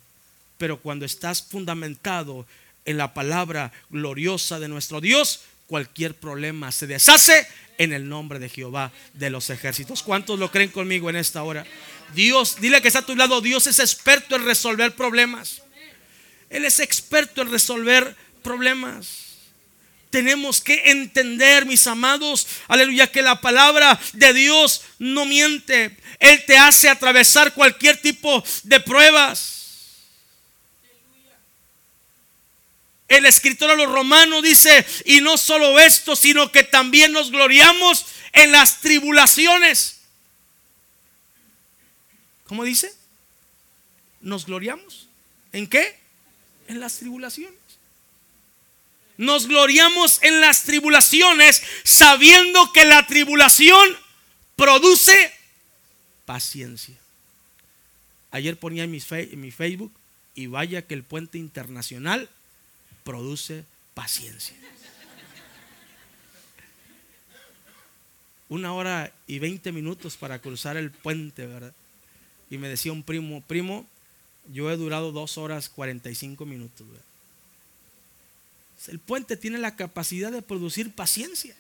Pero 0.58 0.80
cuando 0.80 1.06
estás 1.06 1.44
fundamentado 1.44 2.48
en 2.86 2.96
la 2.96 3.14
palabra 3.14 3.74
gloriosa 3.90 4.58
de 4.58 4.70
nuestro 4.70 5.02
Dios, 5.02 5.42
cualquier 5.68 6.16
problema 6.16 6.72
se 6.72 6.88
deshace 6.88 7.46
en 7.78 7.92
el 7.92 8.08
nombre 8.08 8.40
de 8.40 8.48
Jehová 8.48 8.94
de 9.14 9.30
los 9.30 9.50
ejércitos. 9.50 10.02
¿Cuántos 10.02 10.40
lo 10.40 10.50
creen 10.50 10.70
conmigo 10.70 11.10
en 11.10 11.18
esta 11.18 11.44
hora? 11.44 11.66
Dios, 12.16 12.56
dile 12.62 12.82
que 12.82 12.88
está 12.88 13.00
a 13.00 13.06
tu 13.06 13.18
lado, 13.18 13.42
Dios 13.42 13.68
es 13.68 13.80
experto 13.80 14.38
en 14.38 14.46
resolver 14.46 14.96
problemas. 14.96 15.62
Él 16.50 16.64
es 16.64 16.80
experto 16.80 17.42
en 17.42 17.52
resolver 17.52 18.16
problemas 18.44 19.31
tenemos 20.12 20.62
que 20.62 20.92
entender, 20.92 21.66
mis 21.66 21.88
amados, 21.88 22.46
aleluya, 22.68 23.12
que 23.12 23.22
la 23.22 23.42
palabra 23.42 24.00
de 24.14 24.34
Dios 24.34 24.84
no 25.00 25.26
miente. 25.26 25.98
Él 26.20 26.44
te 26.46 26.58
hace 26.58 26.90
atravesar 26.90 27.54
cualquier 27.54 28.00
tipo 28.00 28.44
de 28.64 28.80
pruebas. 28.82 29.58
El 33.08 33.26
escritor 33.26 33.72
a 33.72 33.76
los 33.76 33.92
romanos 33.92 34.44
dice, 34.44 34.86
y 35.06 35.22
no 35.22 35.38
solo 35.38 35.80
esto, 35.80 36.16
sino 36.16 36.52
que 36.52 36.64
también 36.64 37.12
nos 37.12 37.32
gloriamos 37.32 38.06
en 38.34 38.52
las 38.52 38.82
tribulaciones. 38.82 39.98
¿Cómo 42.46 42.64
dice? 42.64 42.94
¿Nos 44.20 44.46
gloriamos? 44.46 45.08
¿En 45.52 45.68
qué? 45.68 45.98
En 46.68 46.80
las 46.80 46.98
tribulaciones 46.98 47.61
nos 49.22 49.46
gloriamos 49.46 50.22
en 50.24 50.42
las 50.42 50.64
tribulaciones, 50.64 51.62
sabiendo 51.84 52.74
que 52.74 52.86
la 52.86 53.06
tribulación 53.06 53.88
produce 54.56 55.32
paciencia. 56.26 56.96
Ayer 58.32 58.58
ponía 58.58 58.84
en 58.84 58.90
mi, 58.90 59.00
Facebook, 59.00 59.92
y 60.34 60.48
vaya 60.48 60.82
que 60.82 60.96
el 60.96 61.04
puente 61.04 61.38
internacional 61.38 62.30
produce 63.04 63.64
paciencia. 63.94 64.56
Una 68.50 68.74
hora 68.74 69.14
y 69.28 69.38
veinte 69.38 69.72
minutos 69.72 70.18
para 70.18 70.40
cruzar 70.40 70.78
el 70.78 70.90
puente, 70.90 71.46
¿verdad? 71.46 71.76
Y 72.50 72.58
me 72.58 72.70
decía 72.70 72.92
un 72.92 73.04
primo, 73.04 73.42
primo, 73.42 73.86
yo 74.52 74.72
he 74.72 74.78
durado 74.78 75.12
dos 75.12 75.38
horas 75.38 75.70
cuarenta 75.70 76.10
y 76.10 76.16
cinco 76.16 76.48
minutos, 76.48 76.88
¿verdad? 76.88 77.06
El 78.88 79.00
puente 79.00 79.38
tiene 79.38 79.60
la 79.60 79.76
capacidad 79.76 80.32
de 80.32 80.42
producir 80.42 80.92
paciencia. 80.94 81.56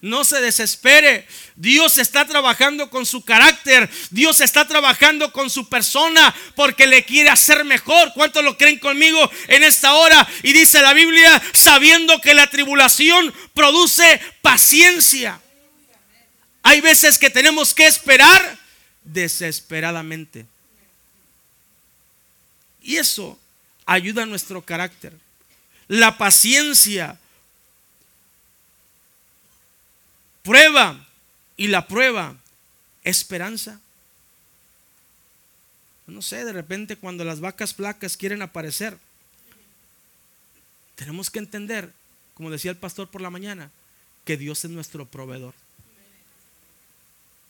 No 0.00 0.22
se 0.22 0.40
desespere. 0.40 1.26
Dios 1.56 1.98
está 1.98 2.26
trabajando 2.26 2.88
con 2.88 3.04
su 3.04 3.24
carácter. 3.24 3.90
Dios 4.10 4.40
está 4.40 4.66
trabajando 4.68 5.32
con 5.32 5.50
su 5.50 5.68
persona 5.68 6.34
porque 6.54 6.86
le 6.86 7.04
quiere 7.04 7.30
hacer 7.30 7.64
mejor. 7.64 8.12
¿Cuántos 8.14 8.44
lo 8.44 8.56
creen 8.56 8.78
conmigo 8.78 9.30
en 9.48 9.64
esta 9.64 9.94
hora? 9.94 10.28
Y 10.42 10.52
dice 10.52 10.82
la 10.82 10.92
Biblia, 10.92 11.42
sabiendo 11.52 12.20
que 12.20 12.34
la 12.34 12.48
tribulación 12.48 13.34
produce 13.54 14.20
paciencia. 14.40 15.40
Hay 16.62 16.80
veces 16.80 17.18
que 17.18 17.30
tenemos 17.30 17.74
que 17.74 17.86
esperar 17.86 18.58
desesperadamente. 19.02 20.46
Y 22.82 22.96
eso 22.96 23.38
ayuda 23.84 24.22
a 24.22 24.26
nuestro 24.26 24.62
carácter 24.62 25.27
la 25.88 26.18
paciencia. 26.18 27.18
Prueba 30.42 31.06
y 31.56 31.68
la 31.68 31.86
prueba, 31.86 32.36
esperanza. 33.02 33.80
No 36.06 36.22
sé, 36.22 36.44
de 36.44 36.52
repente 36.52 36.96
cuando 36.96 37.24
las 37.24 37.40
vacas 37.40 37.74
flacas 37.74 38.16
quieren 38.16 38.40
aparecer, 38.40 38.96
tenemos 40.94 41.30
que 41.30 41.38
entender, 41.38 41.92
como 42.34 42.50
decía 42.50 42.70
el 42.70 42.78
pastor 42.78 43.08
por 43.08 43.20
la 43.20 43.30
mañana, 43.30 43.70
que 44.24 44.36
Dios 44.36 44.64
es 44.64 44.70
nuestro 44.70 45.06
proveedor. 45.06 45.54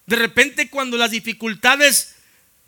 De 0.06 0.16
repente 0.16 0.70
cuando 0.70 0.96
las 0.96 1.10
dificultades 1.10 2.14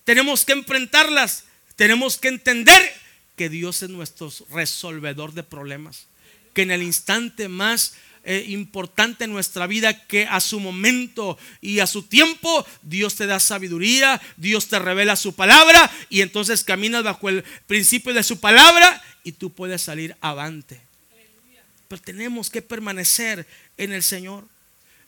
tenemos 0.04 0.44
que 0.44 0.52
enfrentarlas, 0.52 1.44
tenemos 1.74 2.18
que 2.18 2.28
entender 2.28 2.99
que 3.40 3.48
Dios 3.48 3.82
es 3.82 3.88
nuestro 3.88 4.30
resolvedor 4.50 5.32
de 5.32 5.42
problemas. 5.42 6.08
Que 6.52 6.60
en 6.60 6.70
el 6.70 6.82
instante 6.82 7.48
más 7.48 7.94
eh, 8.22 8.44
importante 8.48 9.24
en 9.24 9.32
nuestra 9.32 9.66
vida, 9.66 10.06
que 10.06 10.26
a 10.26 10.40
su 10.40 10.60
momento 10.60 11.38
y 11.62 11.78
a 11.78 11.86
su 11.86 12.02
tiempo, 12.02 12.66
Dios 12.82 13.14
te 13.14 13.24
da 13.24 13.40
sabiduría, 13.40 14.20
Dios 14.36 14.68
te 14.68 14.78
revela 14.78 15.16
su 15.16 15.34
palabra 15.34 15.90
y 16.10 16.20
entonces 16.20 16.64
caminas 16.64 17.02
bajo 17.02 17.30
el 17.30 17.42
principio 17.66 18.12
de 18.12 18.22
su 18.24 18.40
palabra 18.40 19.02
y 19.24 19.32
tú 19.32 19.50
puedes 19.50 19.80
salir 19.80 20.14
avante. 20.20 20.78
Pero 21.88 22.02
tenemos 22.02 22.50
que 22.50 22.60
permanecer 22.60 23.46
en 23.78 23.94
el 23.94 24.02
Señor. 24.02 24.44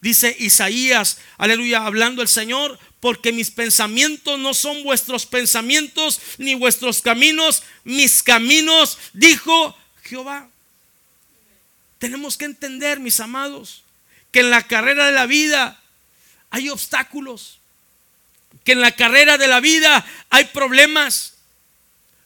Dice 0.02 0.34
Isaías, 0.40 1.18
aleluya, 1.38 1.86
hablando 1.86 2.22
el 2.22 2.28
Señor, 2.28 2.76
porque 2.98 3.32
mis 3.32 3.52
pensamientos 3.52 4.36
no 4.36 4.52
son 4.52 4.82
vuestros 4.82 5.26
pensamientos, 5.26 6.20
ni 6.38 6.56
vuestros 6.56 7.00
caminos, 7.02 7.62
mis 7.84 8.20
caminos, 8.24 8.98
dijo 9.12 9.76
Jehová. 10.02 10.50
Tenemos 12.00 12.36
que 12.36 12.46
entender, 12.46 12.98
mis 12.98 13.20
amados, 13.20 13.84
que 14.32 14.40
en 14.40 14.50
la 14.50 14.66
carrera 14.66 15.06
de 15.06 15.12
la 15.12 15.26
vida 15.26 15.80
hay 16.50 16.68
obstáculos, 16.68 17.60
que 18.64 18.72
en 18.72 18.80
la 18.80 18.90
carrera 18.96 19.38
de 19.38 19.46
la 19.46 19.60
vida 19.60 20.04
hay 20.30 20.46
problemas 20.46 21.34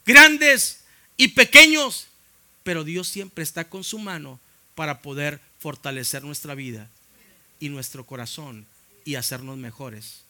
grandes 0.06 0.80
y 1.18 1.28
pequeños, 1.28 2.06
pero 2.62 2.84
Dios 2.84 3.06
siempre 3.06 3.44
está 3.44 3.68
con 3.68 3.84
su 3.84 3.98
mano 3.98 4.40
para 4.74 5.02
poder 5.02 5.40
fortalecer 5.58 6.24
nuestra 6.24 6.54
vida 6.54 6.88
y 7.60 7.68
nuestro 7.68 8.04
corazón 8.04 8.66
y 9.04 9.14
hacernos 9.14 9.56
mejores. 9.56 10.22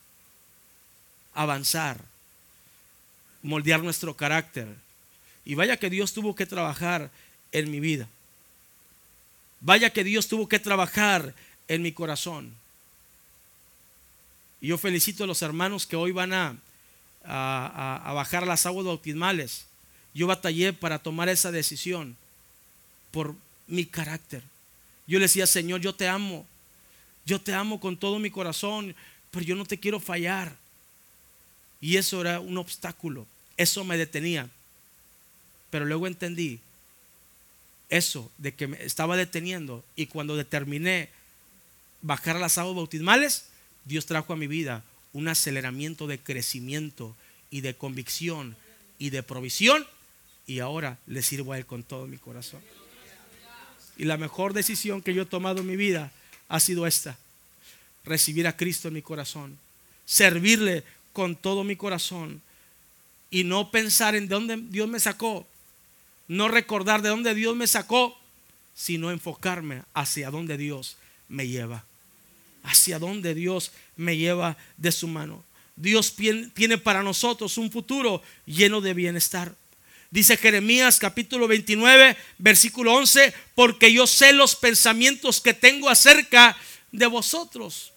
Avanzar, 1.35 2.01
moldear 3.43 3.83
nuestro 3.83 4.17
carácter. 4.17 4.69
Y 5.45 5.55
vaya 5.55 5.77
que 5.77 5.91
Dios 5.91 6.12
tuvo 6.12 6.35
que 6.35 6.47
trabajar 6.47 7.11
en 7.53 7.71
mi 7.71 7.81
vida. 7.81 8.09
Vaya 9.61 9.91
que 9.91 10.05
Dios 10.05 10.29
tuvo 10.29 10.49
que 10.49 10.59
trabajar 10.59 11.35
en 11.69 11.83
mi 11.83 11.93
corazón. 11.93 12.53
Y 14.61 14.69
yo 14.69 14.79
felicito 14.79 15.25
a 15.25 15.27
los 15.27 15.43
hermanos 15.43 15.87
que 15.87 15.97
hoy 15.97 16.12
van 16.12 16.33
a, 16.33 16.57
a, 17.25 18.12
bajar 18.15 18.47
las 18.47 18.67
aguas 18.67 18.87
bautismales. 18.87 19.67
Yo 20.15 20.27
batallé 20.27 20.73
para 20.73 20.99
tomar 20.99 21.29
esa 21.29 21.51
decisión 21.51 22.17
por 23.11 23.35
mi 23.67 23.85
carácter. 23.85 24.43
Yo 25.07 25.19
le 25.19 25.25
decía, 25.25 25.47
Señor, 25.47 25.81
yo 25.81 25.95
te 25.95 26.09
amo. 26.09 26.47
Yo 27.27 27.41
te 27.41 27.53
amo 27.53 27.81
con 27.81 27.97
todo 27.97 28.19
mi 28.19 28.31
corazón, 28.31 28.95
pero 29.31 29.45
yo 29.45 29.57
no 29.57 29.67
te 29.67 29.79
quiero 29.79 30.01
fallar. 30.01 30.57
Y 31.81 31.97
eso 31.97 32.21
era 32.21 32.41
un 32.41 32.57
obstáculo. 32.57 33.27
Eso 33.57 33.85
me 33.85 33.99
detenía. 33.99 34.49
Pero 35.71 35.85
luego 35.85 36.07
entendí 36.07 36.61
eso 37.89 38.31
de 38.39 38.55
que 38.55 38.69
me 38.69 38.83
estaba 38.83 39.17
deteniendo 39.17 39.85
y 39.95 40.07
cuando 40.07 40.37
determiné 40.37 41.09
bajar 42.03 42.37
las 42.37 42.59
aguas 42.59 42.77
bautismales, 42.77 43.47
Dios 43.85 44.07
trajo 44.07 44.33
a 44.33 44.37
mi 44.37 44.47
vida 44.47 44.85
un 45.12 45.29
aceleramiento 45.29 46.07
de 46.07 46.19
crecimiento 46.19 47.17
y 47.51 47.61
de 47.61 47.75
convicción 47.75 48.57
y 48.99 49.11
de 49.11 49.23
provisión 49.23 49.87
y 50.47 50.61
ahora 50.61 50.99
le 51.07 51.23
sirvo 51.23 51.53
a 51.53 51.59
Él 51.59 51.67
con 51.67 51.83
todo 51.83 52.07
mi 52.07 52.19
corazón. 52.19 52.61
Y 53.97 54.05
la 54.05 54.17
mejor 54.17 54.53
decisión 54.53 55.03
que 55.03 55.15
yo 55.15 55.23
he 55.23 55.27
tomado 55.27 55.61
en 55.61 55.67
mi 55.67 55.77
vida 55.77 56.12
ha 56.49 56.61
sido 56.61 56.87
esta. 56.87 57.19
Recibir 58.05 58.47
a 58.47 58.57
Cristo 58.57 58.89
en 58.89 58.95
mi 58.95 59.03
corazón. 59.03 59.59
Servirle 60.05 60.85
con 61.13 61.37
todo 61.37 61.65
mi 61.65 61.77
corazón. 61.77 62.43
Y 63.31 63.45
no 63.45 63.71
pensar 63.71 64.15
en 64.15 64.29
de 64.29 64.35
dónde 64.35 64.57
Dios 64.57 64.89
me 64.89 65.01
sacó. 65.01 65.47
No 66.29 66.49
recordar 66.49 67.03
de 67.03 67.09
dónde 67.09 67.35
Dios 67.35 67.57
me 67.57 67.67
sacó. 67.67 68.17
Sino 68.75 69.11
enfocarme 69.11 69.83
hacia 69.95 70.31
dónde 70.31 70.57
Dios 70.57 70.97
me 71.29 71.49
lleva. 71.49 71.85
Hacia 72.63 72.99
dónde 72.99 73.35
Dios 73.35 73.73
me 73.97 74.17
lleva 74.17 74.57
de 74.77 74.93
su 74.93 75.09
mano. 75.09 75.45
Dios 75.77 76.15
tiene 76.55 76.79
para 76.79 77.03
nosotros 77.03 77.59
un 77.59 77.71
futuro 77.71 78.23
lleno 78.47 78.81
de 78.81 78.95
bienestar. 78.95 79.55
Dice 80.11 80.37
Jeremías 80.37 80.99
capítulo 80.99 81.49
29, 81.49 82.16
versículo 82.38 82.95
11, 82.95 83.35
porque 83.55 83.92
yo 83.92 84.07
sé 84.07 84.33
los 84.33 84.55
pensamientos 84.55 85.40
que 85.40 85.53
tengo 85.53 85.88
acerca 85.88 86.57
de 86.92 87.07
vosotros. 87.07 87.92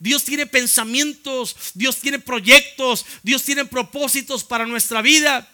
Dios 0.00 0.24
tiene 0.24 0.46
pensamientos, 0.46 1.56
Dios 1.74 1.98
tiene 1.98 2.18
proyectos, 2.18 3.04
Dios 3.22 3.42
tiene 3.42 3.64
propósitos 3.64 4.44
para 4.44 4.66
nuestra 4.66 5.02
vida. 5.02 5.48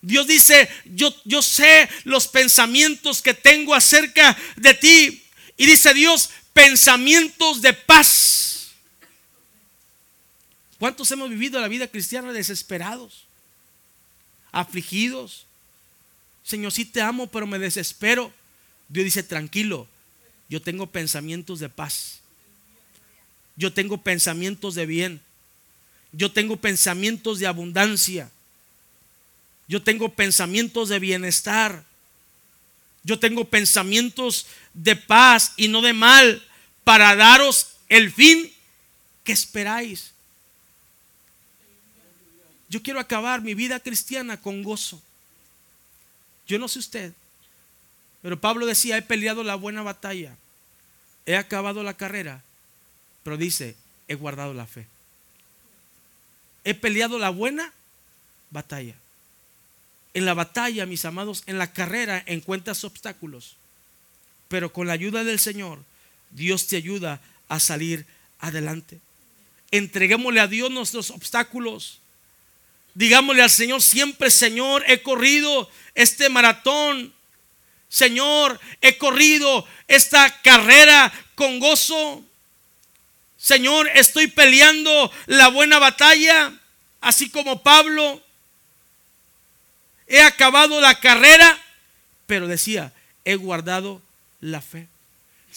Dios 0.00 0.26
dice, 0.26 0.68
yo, 0.84 1.14
yo 1.24 1.42
sé 1.42 1.88
los 2.04 2.28
pensamientos 2.28 3.22
que 3.22 3.34
tengo 3.34 3.74
acerca 3.74 4.36
de 4.56 4.74
ti. 4.74 5.22
Y 5.56 5.66
dice 5.66 5.94
Dios, 5.94 6.30
pensamientos 6.52 7.60
de 7.60 7.72
paz. 7.72 8.74
¿Cuántos 10.78 11.10
hemos 11.10 11.30
vivido 11.30 11.60
la 11.60 11.68
vida 11.68 11.88
cristiana 11.88 12.32
desesperados? 12.32 13.25
Afligidos. 14.56 15.46
Señor, 16.42 16.72
sí 16.72 16.84
te 16.84 17.02
amo, 17.02 17.26
pero 17.26 17.46
me 17.46 17.58
desespero. 17.58 18.32
Dios 18.88 19.04
dice, 19.04 19.22
tranquilo, 19.22 19.86
yo 20.48 20.62
tengo 20.62 20.86
pensamientos 20.86 21.60
de 21.60 21.68
paz. 21.68 22.20
Yo 23.56 23.72
tengo 23.72 23.98
pensamientos 23.98 24.74
de 24.74 24.86
bien. 24.86 25.20
Yo 26.12 26.32
tengo 26.32 26.56
pensamientos 26.56 27.38
de 27.38 27.46
abundancia. 27.46 28.30
Yo 29.68 29.82
tengo 29.82 30.08
pensamientos 30.14 30.88
de 30.88 30.98
bienestar. 31.00 31.84
Yo 33.02 33.18
tengo 33.18 33.44
pensamientos 33.44 34.46
de 34.72 34.96
paz 34.96 35.52
y 35.56 35.68
no 35.68 35.82
de 35.82 35.92
mal 35.92 36.42
para 36.82 37.14
daros 37.14 37.72
el 37.88 38.10
fin 38.10 38.52
que 39.22 39.32
esperáis. 39.32 40.12
Yo 42.68 42.82
quiero 42.82 43.00
acabar 43.00 43.42
mi 43.42 43.54
vida 43.54 43.80
cristiana 43.80 44.40
con 44.40 44.62
gozo. 44.62 45.00
Yo 46.46 46.58
no 46.58 46.68
sé 46.68 46.78
usted, 46.78 47.12
pero 48.22 48.40
Pablo 48.40 48.66
decía, 48.66 48.96
he 48.96 49.02
peleado 49.02 49.44
la 49.44 49.54
buena 49.54 49.82
batalla, 49.82 50.36
he 51.26 51.36
acabado 51.36 51.82
la 51.82 51.94
carrera, 51.94 52.42
pero 53.22 53.36
dice, 53.36 53.76
he 54.08 54.14
guardado 54.14 54.54
la 54.54 54.66
fe. 54.66 54.86
He 56.64 56.74
peleado 56.74 57.18
la 57.18 57.30
buena 57.30 57.72
batalla. 58.50 58.94
En 60.14 60.24
la 60.24 60.34
batalla, 60.34 60.86
mis 60.86 61.04
amados, 61.04 61.42
en 61.46 61.58
la 61.58 61.72
carrera 61.72 62.22
encuentras 62.26 62.84
obstáculos, 62.84 63.56
pero 64.48 64.72
con 64.72 64.86
la 64.86 64.92
ayuda 64.94 65.24
del 65.24 65.38
Señor, 65.38 65.80
Dios 66.30 66.66
te 66.66 66.76
ayuda 66.76 67.20
a 67.48 67.60
salir 67.60 68.06
adelante. 68.38 69.00
Entreguémosle 69.70 70.40
a 70.40 70.46
Dios 70.46 70.70
nuestros 70.70 71.10
obstáculos 71.10 72.00
Digámosle 72.96 73.42
al 73.42 73.50
Señor 73.50 73.82
siempre, 73.82 74.30
Señor, 74.30 74.82
he 74.86 75.02
corrido 75.02 75.70
este 75.94 76.30
maratón. 76.30 77.12
Señor, 77.90 78.58
he 78.80 78.96
corrido 78.96 79.68
esta 79.86 80.40
carrera 80.40 81.12
con 81.34 81.60
gozo. 81.60 82.24
Señor, 83.36 83.86
estoy 83.92 84.28
peleando 84.28 85.12
la 85.26 85.48
buena 85.48 85.78
batalla, 85.78 86.58
así 87.02 87.28
como 87.28 87.62
Pablo. 87.62 88.22
He 90.06 90.22
acabado 90.22 90.80
la 90.80 90.98
carrera, 90.98 91.62
pero 92.26 92.48
decía, 92.48 92.94
he 93.26 93.36
guardado 93.36 94.00
la 94.40 94.62
fe. 94.62 94.88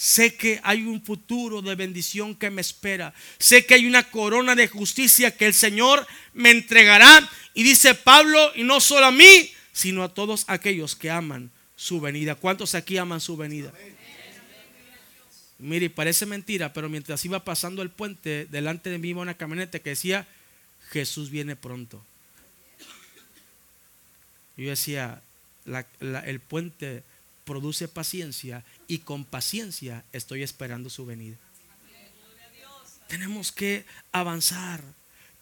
Sé 0.00 0.34
que 0.34 0.58
hay 0.62 0.84
un 0.84 1.02
futuro 1.02 1.60
de 1.60 1.74
bendición 1.74 2.34
que 2.34 2.48
me 2.48 2.62
espera. 2.62 3.12
Sé 3.36 3.66
que 3.66 3.74
hay 3.74 3.84
una 3.84 4.02
corona 4.10 4.54
de 4.54 4.66
justicia 4.66 5.36
que 5.36 5.44
el 5.44 5.52
Señor 5.52 6.06
me 6.32 6.50
entregará. 6.50 7.28
Y 7.52 7.64
dice 7.64 7.94
Pablo, 7.94 8.50
y 8.54 8.62
no 8.62 8.80
solo 8.80 9.04
a 9.04 9.12
mí, 9.12 9.52
sino 9.74 10.02
a 10.02 10.14
todos 10.14 10.46
aquellos 10.46 10.96
que 10.96 11.10
aman 11.10 11.50
su 11.76 12.00
venida. 12.00 12.34
¿Cuántos 12.34 12.74
aquí 12.74 12.96
aman 12.96 13.20
su 13.20 13.36
venida? 13.36 13.74
Mire, 15.58 15.90
parece 15.90 16.24
mentira, 16.24 16.72
pero 16.72 16.88
mientras 16.88 17.22
iba 17.26 17.44
pasando 17.44 17.82
el 17.82 17.90
puente, 17.90 18.46
delante 18.46 18.88
de 18.88 18.96
mí 18.96 19.10
iba 19.10 19.20
una 19.20 19.36
camioneta 19.36 19.80
que 19.80 19.90
decía, 19.90 20.26
Jesús 20.92 21.28
viene 21.28 21.56
pronto. 21.56 22.02
Yo 24.56 24.70
decía, 24.70 25.20
el 26.00 26.40
puente 26.40 27.02
produce 27.44 27.88
paciencia 27.88 28.64
y 28.86 28.98
con 28.98 29.24
paciencia 29.24 30.04
estoy 30.12 30.42
esperando 30.42 30.90
su 30.90 31.06
venida. 31.06 31.36
Tenemos 33.08 33.50
que 33.50 33.84
avanzar. 34.12 34.82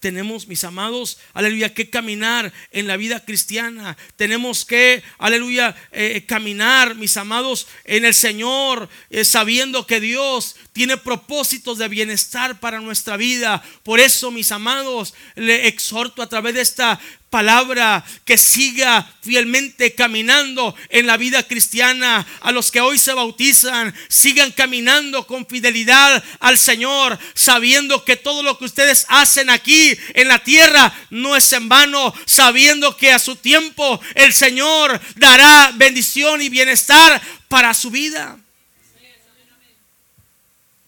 Tenemos, 0.01 0.47
mis 0.47 0.63
amados, 0.63 1.19
aleluya, 1.35 1.75
que 1.75 1.91
caminar 1.91 2.53
en 2.71 2.87
la 2.87 2.97
vida 2.97 3.25
cristiana. 3.25 3.97
Tenemos 4.15 4.65
que, 4.65 5.03
aleluya, 5.19 5.75
eh, 5.91 6.25
caminar, 6.25 6.95
mis 6.95 7.17
amados, 7.17 7.67
en 7.85 8.05
el 8.05 8.15
Señor, 8.15 8.89
eh, 9.11 9.25
sabiendo 9.25 9.89
que 9.89 10.01
Dios 10.01 10.55
tiene 10.73 10.99
propósitos 10.99 11.79
de 11.79 11.89
bienestar 11.89 12.61
para 12.61 12.81
nuestra 12.81 13.17
vida. 13.17 13.61
Por 13.83 13.99
eso, 13.99 14.31
mis 14.31 14.53
amados, 14.53 15.15
le 15.35 15.67
exhorto 15.67 16.23
a 16.23 16.29
través 16.29 16.55
de 16.55 16.61
esta 16.61 17.01
palabra 17.31 18.05
que 18.25 18.39
siga 18.39 19.11
fielmente 19.21 19.95
caminando 19.95 20.75
en 20.89 21.07
la 21.07 21.17
vida 21.17 21.43
cristiana. 21.43 22.27
A 22.41 22.53
los 22.53 22.71
que 22.71 22.81
hoy 22.81 22.99
se 22.99 23.13
bautizan, 23.13 23.95
sigan 24.09 24.53
caminando 24.53 25.27
con 25.27 25.47
fidelidad 25.47 26.23
al 26.41 26.59
Señor, 26.59 27.19
sabiendo 27.35 28.05
que 28.05 28.17
todo 28.17 28.43
lo 28.43 28.59
que 28.59 28.65
ustedes 28.65 29.07
hacen 29.09 29.51
aquí 29.51 29.97
en 30.15 30.29
la 30.29 30.43
tierra 30.43 30.93
no 31.11 31.37
es 31.37 31.53
en 31.53 31.69
vano, 31.69 32.15
sabiendo 32.25 32.97
que 32.97 33.13
a 33.13 33.19
su 33.19 33.37
tiempo 33.37 34.01
el 34.15 34.33
Señor 34.33 35.01
dará 35.17 35.73
bendición 35.75 36.41
y 36.43 36.49
bienestar 36.49 37.21
para 37.49 37.75
su 37.75 37.91
vida. 37.91 38.39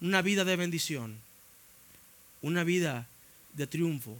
una 0.00 0.22
vida 0.22 0.44
de 0.44 0.56
bendición, 0.56 1.18
una 2.40 2.64
vida 2.64 3.06
de 3.52 3.66
triunfo. 3.66 4.18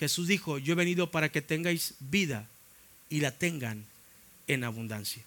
Jesús 0.00 0.28
dijo, 0.28 0.56
yo 0.56 0.72
he 0.72 0.76
venido 0.76 1.10
para 1.10 1.30
que 1.30 1.42
tengáis 1.42 1.92
vida 2.00 2.48
y 3.10 3.20
la 3.20 3.32
tengan 3.32 3.84
en 4.46 4.64
abundancia. 4.64 5.22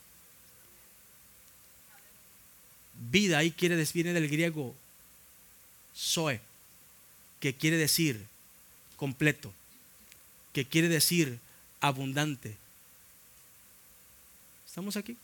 Vida 3.11 3.37
ahí 3.37 3.51
quiere 3.51 3.75
decir, 3.75 4.03
viene 4.03 4.19
del 4.19 4.27
griego 4.27 4.75
zoe, 5.95 6.41
que 7.39 7.55
quiere 7.55 7.77
decir 7.77 8.25
completo, 8.95 9.53
que 10.53 10.65
quiere 10.65 10.89
decir 10.89 11.39
abundante. 11.79 12.57
¿Estamos 14.65 14.97
aquí? 14.97 15.17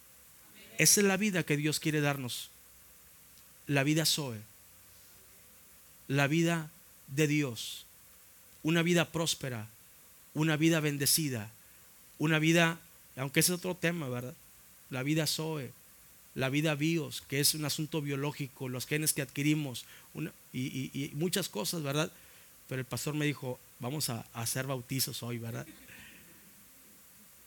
Esa 0.77 1.01
es 1.01 1.07
la 1.07 1.17
vida 1.17 1.41
que 1.41 1.57
Dios 1.57 1.79
quiere 1.79 2.01
darnos. 2.01 2.51
La 3.65 3.83
vida 3.83 4.05
Zoe. 4.05 4.39
La 6.07 6.27
vida 6.27 6.69
de 7.07 7.25
Dios. 7.25 7.87
Una 8.63 8.81
vida 8.81 9.11
próspera. 9.11 9.67
Una 10.33 10.57
vida 10.57 10.79
bendecida. 10.79 11.51
Una 12.17 12.39
vida, 12.39 12.79
aunque 13.15 13.39
ese 13.39 13.53
es 13.53 13.59
otro 13.59 13.75
tema, 13.75 14.09
¿verdad? 14.09 14.35
La 14.89 15.03
vida 15.03 15.27
Zoe. 15.27 15.71
La 16.35 16.49
vida 16.49 16.75
bios, 16.75 17.21
que 17.27 17.39
es 17.39 17.53
un 17.53 17.65
asunto 17.65 18.01
biológico, 18.01 18.69
los 18.69 18.85
genes 18.85 19.13
que 19.13 19.21
adquirimos 19.21 19.85
y, 20.53 21.11
muchas 21.15 21.49
cosas, 21.49 21.81
¿verdad? 21.81 22.11
Pero 22.67 22.79
el 22.79 22.85
pastor 22.85 23.15
me 23.15 23.25
dijo, 23.25 23.59
vamos 23.79 24.09
a 24.09 24.25
hacer 24.33 24.67
bautizos 24.67 25.23
hoy, 25.23 25.37
¿verdad? 25.39 25.65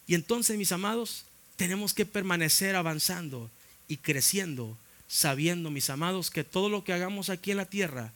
Y 0.07 0.15
entonces, 0.15 0.59
mis 0.59 0.73
amados, 0.73 1.25
tenemos 1.57 1.95
que 1.95 2.05
permanecer 2.05 2.75
avanzando 2.75 3.51
y 3.87 3.99
creciendo, 3.99 4.77
sabiendo, 5.09 5.71
mis 5.71 5.89
amados, 5.89 6.31
que 6.31 6.45
todo 6.45 6.69
lo 6.69 6.83
que 6.83 6.93
hagamos 6.93 7.31
aquí 7.31 7.53
en 7.53 7.59
la 7.59 7.67
tierra 7.67 8.13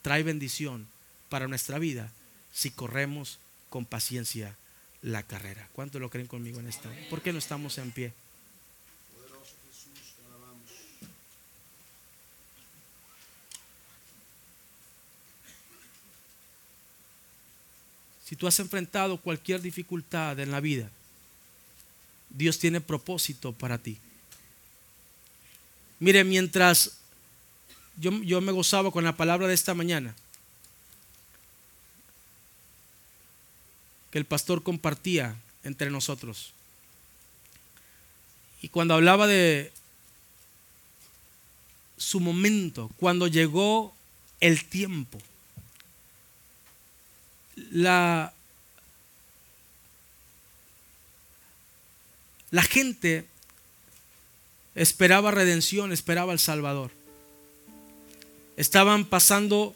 trae 0.00 0.22
bendición 0.22 0.86
para 1.32 1.48
nuestra 1.48 1.78
vida 1.78 2.12
si 2.52 2.70
corremos 2.70 3.38
con 3.70 3.86
paciencia 3.86 4.54
la 5.00 5.22
carrera. 5.22 5.66
¿Cuánto 5.72 5.98
lo 5.98 6.10
creen 6.10 6.26
conmigo 6.26 6.60
en 6.60 6.68
esto? 6.68 6.90
¿Por 7.08 7.22
qué 7.22 7.32
no 7.32 7.38
estamos 7.38 7.78
en 7.78 7.90
pie? 7.90 8.12
Si 18.26 18.36
tú 18.36 18.46
has 18.46 18.60
enfrentado 18.60 19.16
cualquier 19.16 19.62
dificultad 19.62 20.38
en 20.38 20.50
la 20.50 20.60
vida, 20.60 20.90
Dios 22.28 22.58
tiene 22.58 22.82
propósito 22.82 23.54
para 23.54 23.78
ti. 23.78 23.96
Mire, 25.98 26.24
mientras 26.24 26.98
yo, 27.96 28.10
yo, 28.22 28.42
me 28.42 28.52
gozaba 28.52 28.90
con 28.90 29.02
la 29.02 29.16
palabra 29.16 29.48
de 29.48 29.54
esta 29.54 29.72
mañana, 29.72 30.14
que 34.12 34.18
el 34.18 34.24
pastor 34.24 34.62
compartía 34.62 35.34
entre 35.64 35.90
nosotros. 35.90 36.52
Y 38.60 38.68
cuando 38.68 38.94
hablaba 38.94 39.26
de 39.26 39.72
su 41.96 42.20
momento, 42.20 42.92
cuando 42.96 43.26
llegó 43.26 43.92
el 44.38 44.64
tiempo, 44.66 45.18
la 47.72 48.32
La 52.52 52.62
gente 52.62 53.24
esperaba 54.74 55.30
redención, 55.30 55.90
esperaba 55.90 56.32
al 56.32 56.38
Salvador. 56.38 56.90
Estaban 58.58 59.06
pasando 59.06 59.74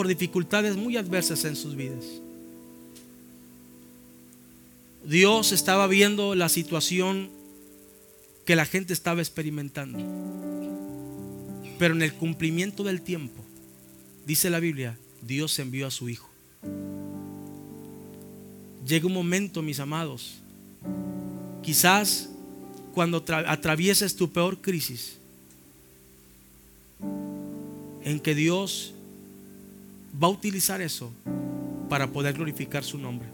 por 0.00 0.08
dificultades 0.08 0.78
muy 0.78 0.96
adversas 0.96 1.44
en 1.44 1.54
sus 1.54 1.76
vidas. 1.76 2.06
Dios 5.04 5.52
estaba 5.52 5.86
viendo 5.88 6.34
la 6.34 6.48
situación 6.48 7.28
que 8.46 8.56
la 8.56 8.64
gente 8.64 8.94
estaba 8.94 9.20
experimentando. 9.20 9.98
Pero 11.78 11.94
en 11.94 12.00
el 12.00 12.14
cumplimiento 12.14 12.82
del 12.82 13.02
tiempo, 13.02 13.44
dice 14.24 14.48
la 14.48 14.58
Biblia, 14.58 14.96
Dios 15.20 15.58
envió 15.58 15.86
a 15.86 15.90
su 15.90 16.08
Hijo. 16.08 16.30
Llega 18.86 19.06
un 19.06 19.12
momento, 19.12 19.60
mis 19.60 19.80
amados, 19.80 20.36
quizás 21.62 22.30
cuando 22.94 23.22
atravieses 23.28 24.16
tu 24.16 24.32
peor 24.32 24.62
crisis, 24.62 25.18
en 28.02 28.18
que 28.18 28.34
Dios 28.34 28.94
va 30.22 30.26
a 30.26 30.30
utilizar 30.30 30.80
eso 30.80 31.10
para 31.88 32.06
poder 32.06 32.34
glorificar 32.34 32.84
su 32.84 32.98
nombre. 32.98 33.28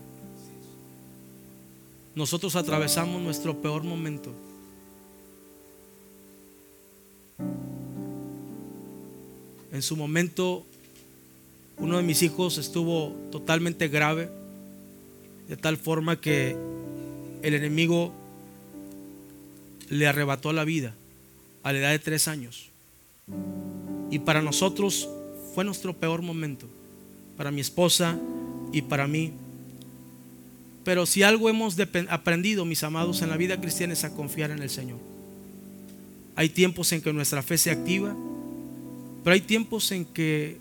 Nosotros 2.14 2.56
atravesamos 2.56 3.20
nuestro 3.20 3.60
peor 3.60 3.82
momento. 3.82 4.32
En 9.72 9.82
su 9.82 9.96
momento, 9.96 10.64
uno 11.78 11.98
de 11.98 12.02
mis 12.02 12.22
hijos 12.22 12.56
estuvo 12.56 13.14
totalmente 13.30 13.88
grave 13.88 14.30
de 15.48 15.56
tal 15.56 15.76
forma 15.76 16.20
que 16.20 16.56
el 17.42 17.54
enemigo 17.54 18.12
le 19.90 20.06
arrebató 20.06 20.52
la 20.52 20.64
vida 20.64 20.94
a 21.62 21.72
la 21.72 21.78
edad 21.80 21.90
de 21.90 21.98
tres 21.98 22.28
años. 22.28 22.70
Y 24.10 24.20
para 24.20 24.40
nosotros 24.40 25.08
fue 25.54 25.64
nuestro 25.64 25.94
peor 25.94 26.22
momento, 26.22 26.66
para 27.36 27.50
mi 27.50 27.60
esposa 27.60 28.18
y 28.72 28.82
para 28.82 29.06
mí. 29.06 29.32
Pero 30.84 31.06
si 31.06 31.22
algo 31.22 31.48
hemos 31.48 31.76
aprendido, 32.08 32.64
mis 32.64 32.82
amados, 32.84 33.22
en 33.22 33.30
la 33.30 33.36
vida 33.36 33.60
cristiana 33.60 33.92
es 33.92 34.04
a 34.04 34.14
confiar 34.14 34.50
en 34.50 34.62
el 34.62 34.70
Señor. 34.70 34.98
Hay 36.36 36.48
tiempos 36.50 36.92
en 36.92 37.00
que 37.00 37.12
nuestra 37.12 37.42
fe 37.42 37.58
se 37.58 37.70
activa, 37.70 38.14
pero 39.24 39.34
hay 39.34 39.40
tiempos 39.40 39.90
en 39.92 40.04
que 40.04 40.58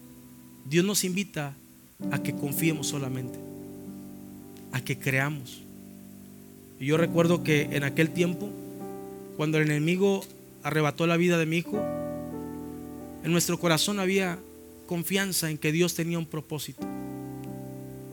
Dios 0.67 0.83
nos 0.83 1.03
invita 1.03 1.53
a 2.11 2.23
que 2.23 2.33
confiemos 2.33 2.87
solamente 2.87 3.45
a 4.75 4.81
que 4.81 4.99
creamos. 4.99 5.61
Yo 6.81 6.97
recuerdo 6.97 7.43
que 7.45 7.61
en 7.71 7.85
aquel 7.85 8.09
tiempo, 8.09 8.49
cuando 9.37 9.57
el 9.57 9.71
enemigo 9.71 10.25
arrebató 10.63 11.07
la 11.07 11.15
vida 11.15 11.37
de 11.37 11.45
mi 11.45 11.59
hijo, 11.59 11.81
en 13.23 13.31
nuestro 13.31 13.57
corazón 13.57 14.01
había 14.01 14.37
confianza 14.85 15.49
en 15.49 15.57
que 15.57 15.71
Dios 15.71 15.95
tenía 15.95 16.19
un 16.19 16.25
propósito. 16.25 16.85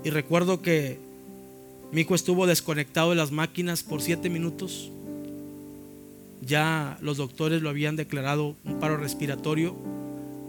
Y 0.04 0.10
recuerdo 0.10 0.62
que 0.62 0.98
mi 1.92 2.00
hijo 2.00 2.14
estuvo 2.14 2.46
desconectado 2.46 3.10
de 3.10 3.16
las 3.16 3.30
máquinas 3.30 3.82
por 3.82 4.02
siete 4.02 4.30
minutos. 4.30 4.90
Ya 6.40 6.98
los 7.00 7.18
doctores 7.18 7.62
lo 7.62 7.68
habían 7.68 7.96
declarado 7.96 8.56
un 8.64 8.80
paro 8.80 8.96
respiratorio, 8.96 9.76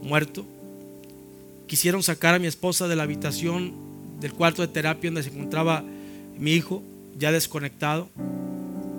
muerto. 0.01 0.45
Quisieron 1.67 2.01
sacar 2.01 2.33
a 2.33 2.39
mi 2.39 2.47
esposa 2.47 2.87
de 2.87 2.95
la 2.95 3.03
habitación 3.03 3.73
del 4.19 4.33
cuarto 4.33 4.61
de 4.61 4.69
terapia 4.69 5.09
donde 5.09 5.23
se 5.23 5.29
encontraba 5.29 5.83
mi 6.39 6.53
hijo 6.53 6.81
ya 7.17 7.31
desconectado. 7.31 8.09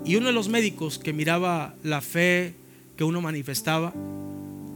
Y 0.05 0.15
uno 0.15 0.27
de 0.27 0.33
los 0.33 0.47
médicos 0.47 0.99
que 0.99 1.13
miraba 1.13 1.73
la 1.83 2.01
fe 2.01 2.53
que 2.95 3.03
uno 3.03 3.21
manifestaba, 3.21 3.93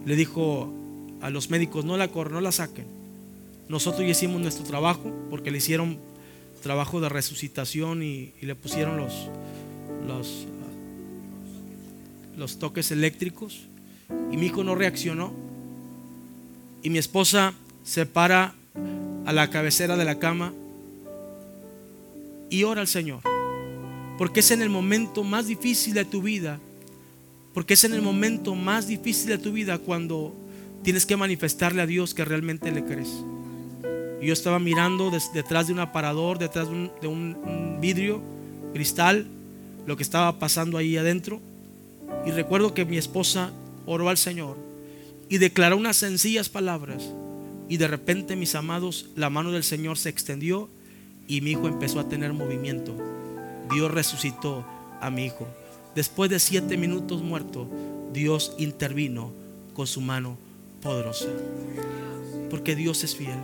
le 0.05 0.15
dijo 0.15 0.73
a 1.21 1.29
los 1.29 1.49
médicos, 1.49 1.85
no 1.85 1.97
la 1.97 2.07
corren, 2.07 2.33
no 2.33 2.41
la 2.41 2.51
saquen. 2.51 2.85
Nosotros 3.67 4.01
ya 4.01 4.11
hicimos 4.11 4.41
nuestro 4.41 4.65
trabajo 4.65 5.13
porque 5.29 5.51
le 5.51 5.59
hicieron 5.59 5.97
trabajo 6.61 7.01
de 7.01 7.09
resucitación 7.09 8.03
y, 8.03 8.33
le 8.41 8.55
pusieron 8.55 8.97
los, 8.97 9.29
los, 10.07 10.47
los 12.37 12.59
toques 12.59 12.91
eléctricos. 12.91 13.61
Y 14.31 14.37
mi 14.37 14.47
hijo 14.47 14.63
no 14.63 14.75
reaccionó. 14.75 15.33
Y 16.81 16.89
mi 16.89 16.97
esposa 16.97 17.53
se 17.83 18.05
para 18.05 18.53
a 19.25 19.33
la 19.33 19.49
cabecera 19.49 19.97
de 19.97 20.05
la 20.05 20.17
cama 20.17 20.53
y 22.49 22.63
ora 22.63 22.81
al 22.81 22.87
Señor. 22.87 23.21
Porque 24.17 24.41
es 24.41 24.51
en 24.51 24.61
el 24.61 24.69
momento 24.69 25.23
más 25.23 25.47
difícil 25.47 25.93
de 25.93 26.05
tu 26.05 26.21
vida. 26.21 26.59
Porque 27.53 27.75
es 27.75 27.83
en 27.83 27.93
el 27.93 28.01
momento 28.01 28.55
más 28.55 28.87
difícil 28.87 29.27
de 29.27 29.37
tu 29.37 29.51
vida 29.51 29.77
cuando 29.77 30.33
tienes 30.83 31.05
que 31.05 31.17
manifestarle 31.17 31.81
a 31.81 31.85
Dios 31.85 32.13
que 32.13 32.25
realmente 32.25 32.71
le 32.71 32.83
crees. 32.83 33.09
Yo 34.21 34.33
estaba 34.33 34.59
mirando 34.59 35.11
detrás 35.33 35.67
de 35.67 35.73
un 35.73 35.79
aparador, 35.79 36.39
detrás 36.39 36.67
de, 36.69 37.07
un, 37.07 37.77
vidrio, 37.79 38.21
cristal, 38.73 39.27
lo 39.85 39.95
que 39.95 40.03
estaba 40.03 40.39
pasando 40.39 40.77
ahí 40.77 40.97
adentro. 40.97 41.39
Y 42.25 42.31
recuerdo 42.31 42.73
que 42.73 42.85
mi 42.85 42.97
esposa 42.97 43.51
oró 43.85 44.09
al 44.09 44.17
Señor 44.17 44.57
y 45.29 45.37
declaró 45.37 45.77
unas 45.77 45.95
sencillas 45.95 46.49
palabras. 46.49 47.13
Y 47.69 47.77
de 47.77 47.87
repente, 47.87 48.35
mis 48.35 48.55
amados, 48.55 49.09
la 49.15 49.29
mano 49.29 49.51
del 49.51 49.63
Señor 49.63 49.97
se 49.97 50.09
extendió 50.09 50.69
y 51.27 51.41
mi 51.41 51.51
hijo 51.51 51.67
empezó 51.67 51.99
a 51.99 52.09
tener 52.09 52.33
movimiento. 52.33 52.97
Dios 53.71 53.91
resucitó 53.91 54.65
a 54.99 55.09
mi 55.09 55.25
hijo. 55.25 55.47
Después 55.95 56.29
de 56.29 56.39
siete 56.39 56.75
minutos 56.75 57.21
muerto, 57.21 57.69
Dios 58.11 58.53
intervino 58.57 59.31
con 59.73 59.87
su 59.87 60.01
mano 60.01 60.37
poderosa. 60.81 61.27
Porque 62.49 62.75
Dios 62.75 63.03
es 63.03 63.15
fiel. 63.15 63.37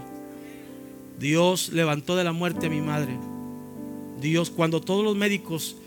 Dios 1.20 1.70
levantó 1.70 2.16
de 2.16 2.24
la 2.24 2.32
muerte 2.32 2.68
a 2.68 2.70
mi 2.70 2.82
madre. 2.82 3.18
Dios, 4.20 4.50
cuando 4.50 4.82
todos 4.82 5.04
los 5.04 5.16
médicos, 5.16 5.78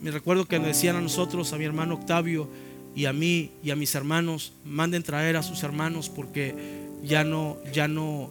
me 0.00 0.10
recuerdo 0.10 0.46
que 0.46 0.58
nos 0.58 0.68
decían 0.68 0.96
a 0.96 1.00
nosotros, 1.00 1.52
a 1.52 1.58
mi 1.58 1.64
hermano 1.64 1.94
Octavio 1.94 2.48
y 2.94 3.06
a 3.06 3.12
mí 3.12 3.50
y 3.62 3.70
a 3.70 3.76
mis 3.76 3.94
hermanos, 3.94 4.52
manden 4.64 5.02
traer 5.02 5.36
a 5.36 5.42
sus 5.42 5.62
hermanos 5.62 6.08
porque 6.08 6.54
ya 7.02 7.24
no, 7.24 7.58
ya 7.72 7.88
no, 7.88 8.30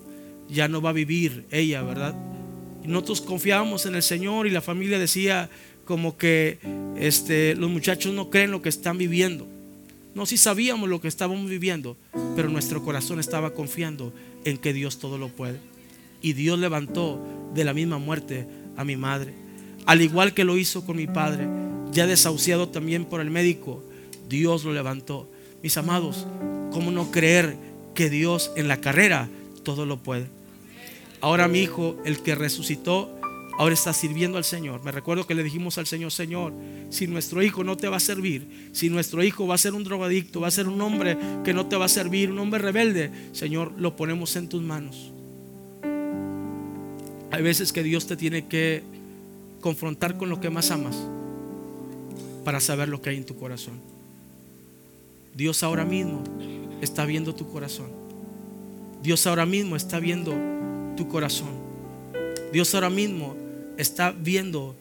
ya 0.49 0.67
no 0.67 0.81
va 0.81 0.89
a 0.89 0.93
vivir 0.93 1.45
ella, 1.51 1.81
¿verdad? 1.83 2.15
Y 2.83 2.87
nosotros 2.87 3.21
confiábamos 3.21 3.85
en 3.85 3.95
el 3.95 4.03
Señor 4.03 4.47
y 4.47 4.49
la 4.49 4.61
familia 4.61 4.99
decía 4.99 5.49
como 5.85 6.17
que 6.17 6.59
este, 6.97 7.55
los 7.55 7.69
muchachos 7.69 8.13
no 8.13 8.29
creen 8.29 8.51
lo 8.51 8.61
que 8.61 8.69
están 8.69 8.97
viviendo. 8.97 9.47
No, 10.17 10.25
si 10.25 10.35
sabíamos 10.35 10.89
lo 10.89 10.99
que 10.99 11.07
estábamos 11.07 11.47
viviendo, 11.47 11.95
pero 12.35 12.49
nuestro 12.49 12.83
corazón 12.83 13.19
estaba 13.19 13.53
confiando 13.53 14.11
en 14.45 14.57
que 14.57 14.73
Dios 14.73 14.97
todo 14.97 15.19
lo 15.19 15.29
puede. 15.29 15.59
Y 16.23 16.33
Dios 16.33 16.57
levantó 16.57 17.23
de 17.53 17.63
la 17.63 17.75
misma 17.75 17.99
muerte 17.99 18.47
a 18.75 18.83
mi 18.83 18.95
madre, 18.97 19.35
al 19.85 20.01
igual 20.01 20.33
que 20.33 20.43
lo 20.43 20.57
hizo 20.57 20.83
con 20.87 20.97
mi 20.97 21.05
padre, 21.05 21.47
ya 21.91 22.07
desahuciado 22.07 22.69
también 22.69 23.05
por 23.05 23.21
el 23.21 23.29
médico, 23.29 23.83
Dios 24.27 24.63
lo 24.63 24.73
levantó. 24.73 25.29
Mis 25.61 25.77
amados, 25.77 26.25
¿cómo 26.71 26.89
no 26.89 27.11
creer 27.11 27.55
que 27.93 28.09
Dios 28.09 28.51
en 28.55 28.67
la 28.67 28.81
carrera 28.81 29.29
todo 29.61 29.85
lo 29.85 30.01
puede? 30.01 30.25
Ahora 31.21 31.47
mi 31.47 31.59
hijo, 31.59 31.95
el 32.05 32.23
que 32.23 32.33
resucitó, 32.33 33.16
ahora 33.57 33.73
está 33.73 33.91
sirviendo 33.91 34.37
al 34.37 34.43
Señor. 34.43 34.83
Me 34.83 34.91
recuerdo 34.91 35.25
que 35.25 35.33
le 35.35 35.43
dijimos 35.43 35.77
al 35.77 35.87
Señor, 35.87 36.11
Señor, 36.11 36.53
si 36.89 37.07
nuestro 37.07 37.41
hijo 37.41 37.63
no 37.63 37.75
te 37.75 37.87
va 37.87 37.97
a 37.97 37.99
servir, 37.99 38.69
si 38.71 38.89
nuestro 38.89 39.23
hijo 39.23 39.47
va 39.47 39.55
a 39.55 39.57
ser 39.57 39.73
un 39.73 39.83
drogadicto, 39.83 40.41
va 40.41 40.47
a 40.47 40.51
ser 40.51 40.67
un 40.67 40.79
hombre 40.81 41.17
que 41.43 41.53
no 41.53 41.65
te 41.65 41.75
va 41.75 41.85
a 41.85 41.89
servir, 41.89 42.31
un 42.31 42.39
hombre 42.39 42.59
rebelde, 42.59 43.11
Señor, 43.31 43.73
lo 43.77 43.95
ponemos 43.95 44.35
en 44.35 44.47
tus 44.47 44.61
manos. 44.61 45.11
Hay 47.31 47.41
veces 47.41 47.73
que 47.73 47.83
Dios 47.83 48.07
te 48.07 48.15
tiene 48.15 48.47
que 48.47 48.83
confrontar 49.59 50.17
con 50.17 50.29
lo 50.29 50.39
que 50.39 50.49
más 50.49 50.71
amas 50.71 50.95
para 52.45 52.59
saber 52.59 52.87
lo 52.87 53.01
que 53.01 53.09
hay 53.09 53.17
en 53.17 53.25
tu 53.25 53.35
corazón. 53.35 53.81
Dios 55.35 55.63
ahora 55.63 55.83
mismo 55.83 56.23
está 56.81 57.05
viendo 57.05 57.35
tu 57.35 57.51
corazón. 57.51 57.89
Dios 59.03 59.27
ahora 59.27 59.45
mismo 59.45 59.75
está 59.75 59.99
viendo 59.99 60.33
tu 60.95 61.07
corazón. 61.07 61.49
Dios 62.51 62.73
ahora 62.73 62.89
mismo 62.89 63.35
está 63.77 64.11
viendo 64.11 64.75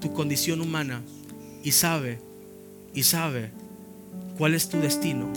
tu 0.00 0.12
condición 0.12 0.60
humana 0.60 1.02
y 1.62 1.72
sabe, 1.72 2.18
y 2.94 3.02
sabe 3.02 3.50
cuál 4.36 4.54
es 4.54 4.68
tu 4.68 4.78
destino. 4.80 5.28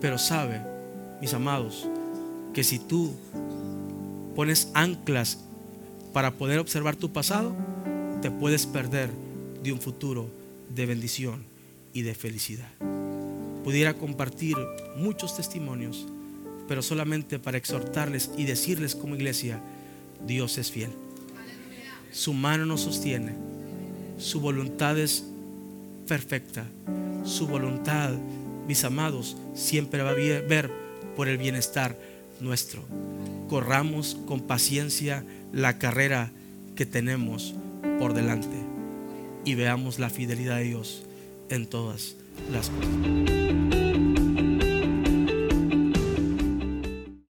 Pero 0.00 0.18
sabe, 0.18 0.60
mis 1.20 1.34
amados, 1.34 1.88
que 2.54 2.64
si 2.64 2.78
tú 2.78 3.12
pones 4.34 4.70
anclas 4.74 5.38
para 6.12 6.32
poder 6.32 6.58
observar 6.58 6.96
tu 6.96 7.12
pasado, 7.12 7.54
te 8.22 8.30
puedes 8.30 8.66
perder 8.66 9.10
de 9.62 9.72
un 9.72 9.80
futuro 9.80 10.28
de 10.74 10.86
bendición 10.86 11.44
y 11.92 12.02
de 12.02 12.14
felicidad. 12.14 12.68
Pudiera 13.64 13.94
compartir 13.94 14.56
muchos 14.96 15.36
testimonios, 15.36 16.06
pero 16.68 16.82
solamente 16.82 17.38
para 17.38 17.58
exhortarles 17.58 18.30
y 18.36 18.44
decirles 18.44 18.94
como 18.94 19.16
iglesia, 19.16 19.60
Dios 20.26 20.56
es 20.58 20.70
fiel. 20.70 20.90
Su 22.12 22.32
mano 22.32 22.66
nos 22.66 22.82
sostiene. 22.82 23.32
Su 24.18 24.40
voluntad 24.40 24.98
es 24.98 25.24
perfecta. 26.06 26.64
Su 27.24 27.46
voluntad, 27.46 28.12
mis 28.66 28.84
amados, 28.84 29.36
siempre 29.54 30.02
va 30.02 30.10
a 30.10 30.14
ver 30.14 30.70
por 31.16 31.28
el 31.28 31.38
bienestar 31.38 31.98
nuestro. 32.40 32.82
Corramos 33.48 34.16
con 34.26 34.40
paciencia 34.40 35.24
la 35.52 35.78
carrera 35.78 36.30
que 36.74 36.86
tenemos 36.86 37.54
por 37.98 38.14
delante 38.14 38.56
y 39.44 39.54
veamos 39.54 39.98
la 39.98 40.10
fidelidad 40.10 40.56
de 40.56 40.64
Dios 40.64 41.02
en 41.48 41.66
todas 41.66 42.16
las 42.50 42.70
cosas. 42.70 43.89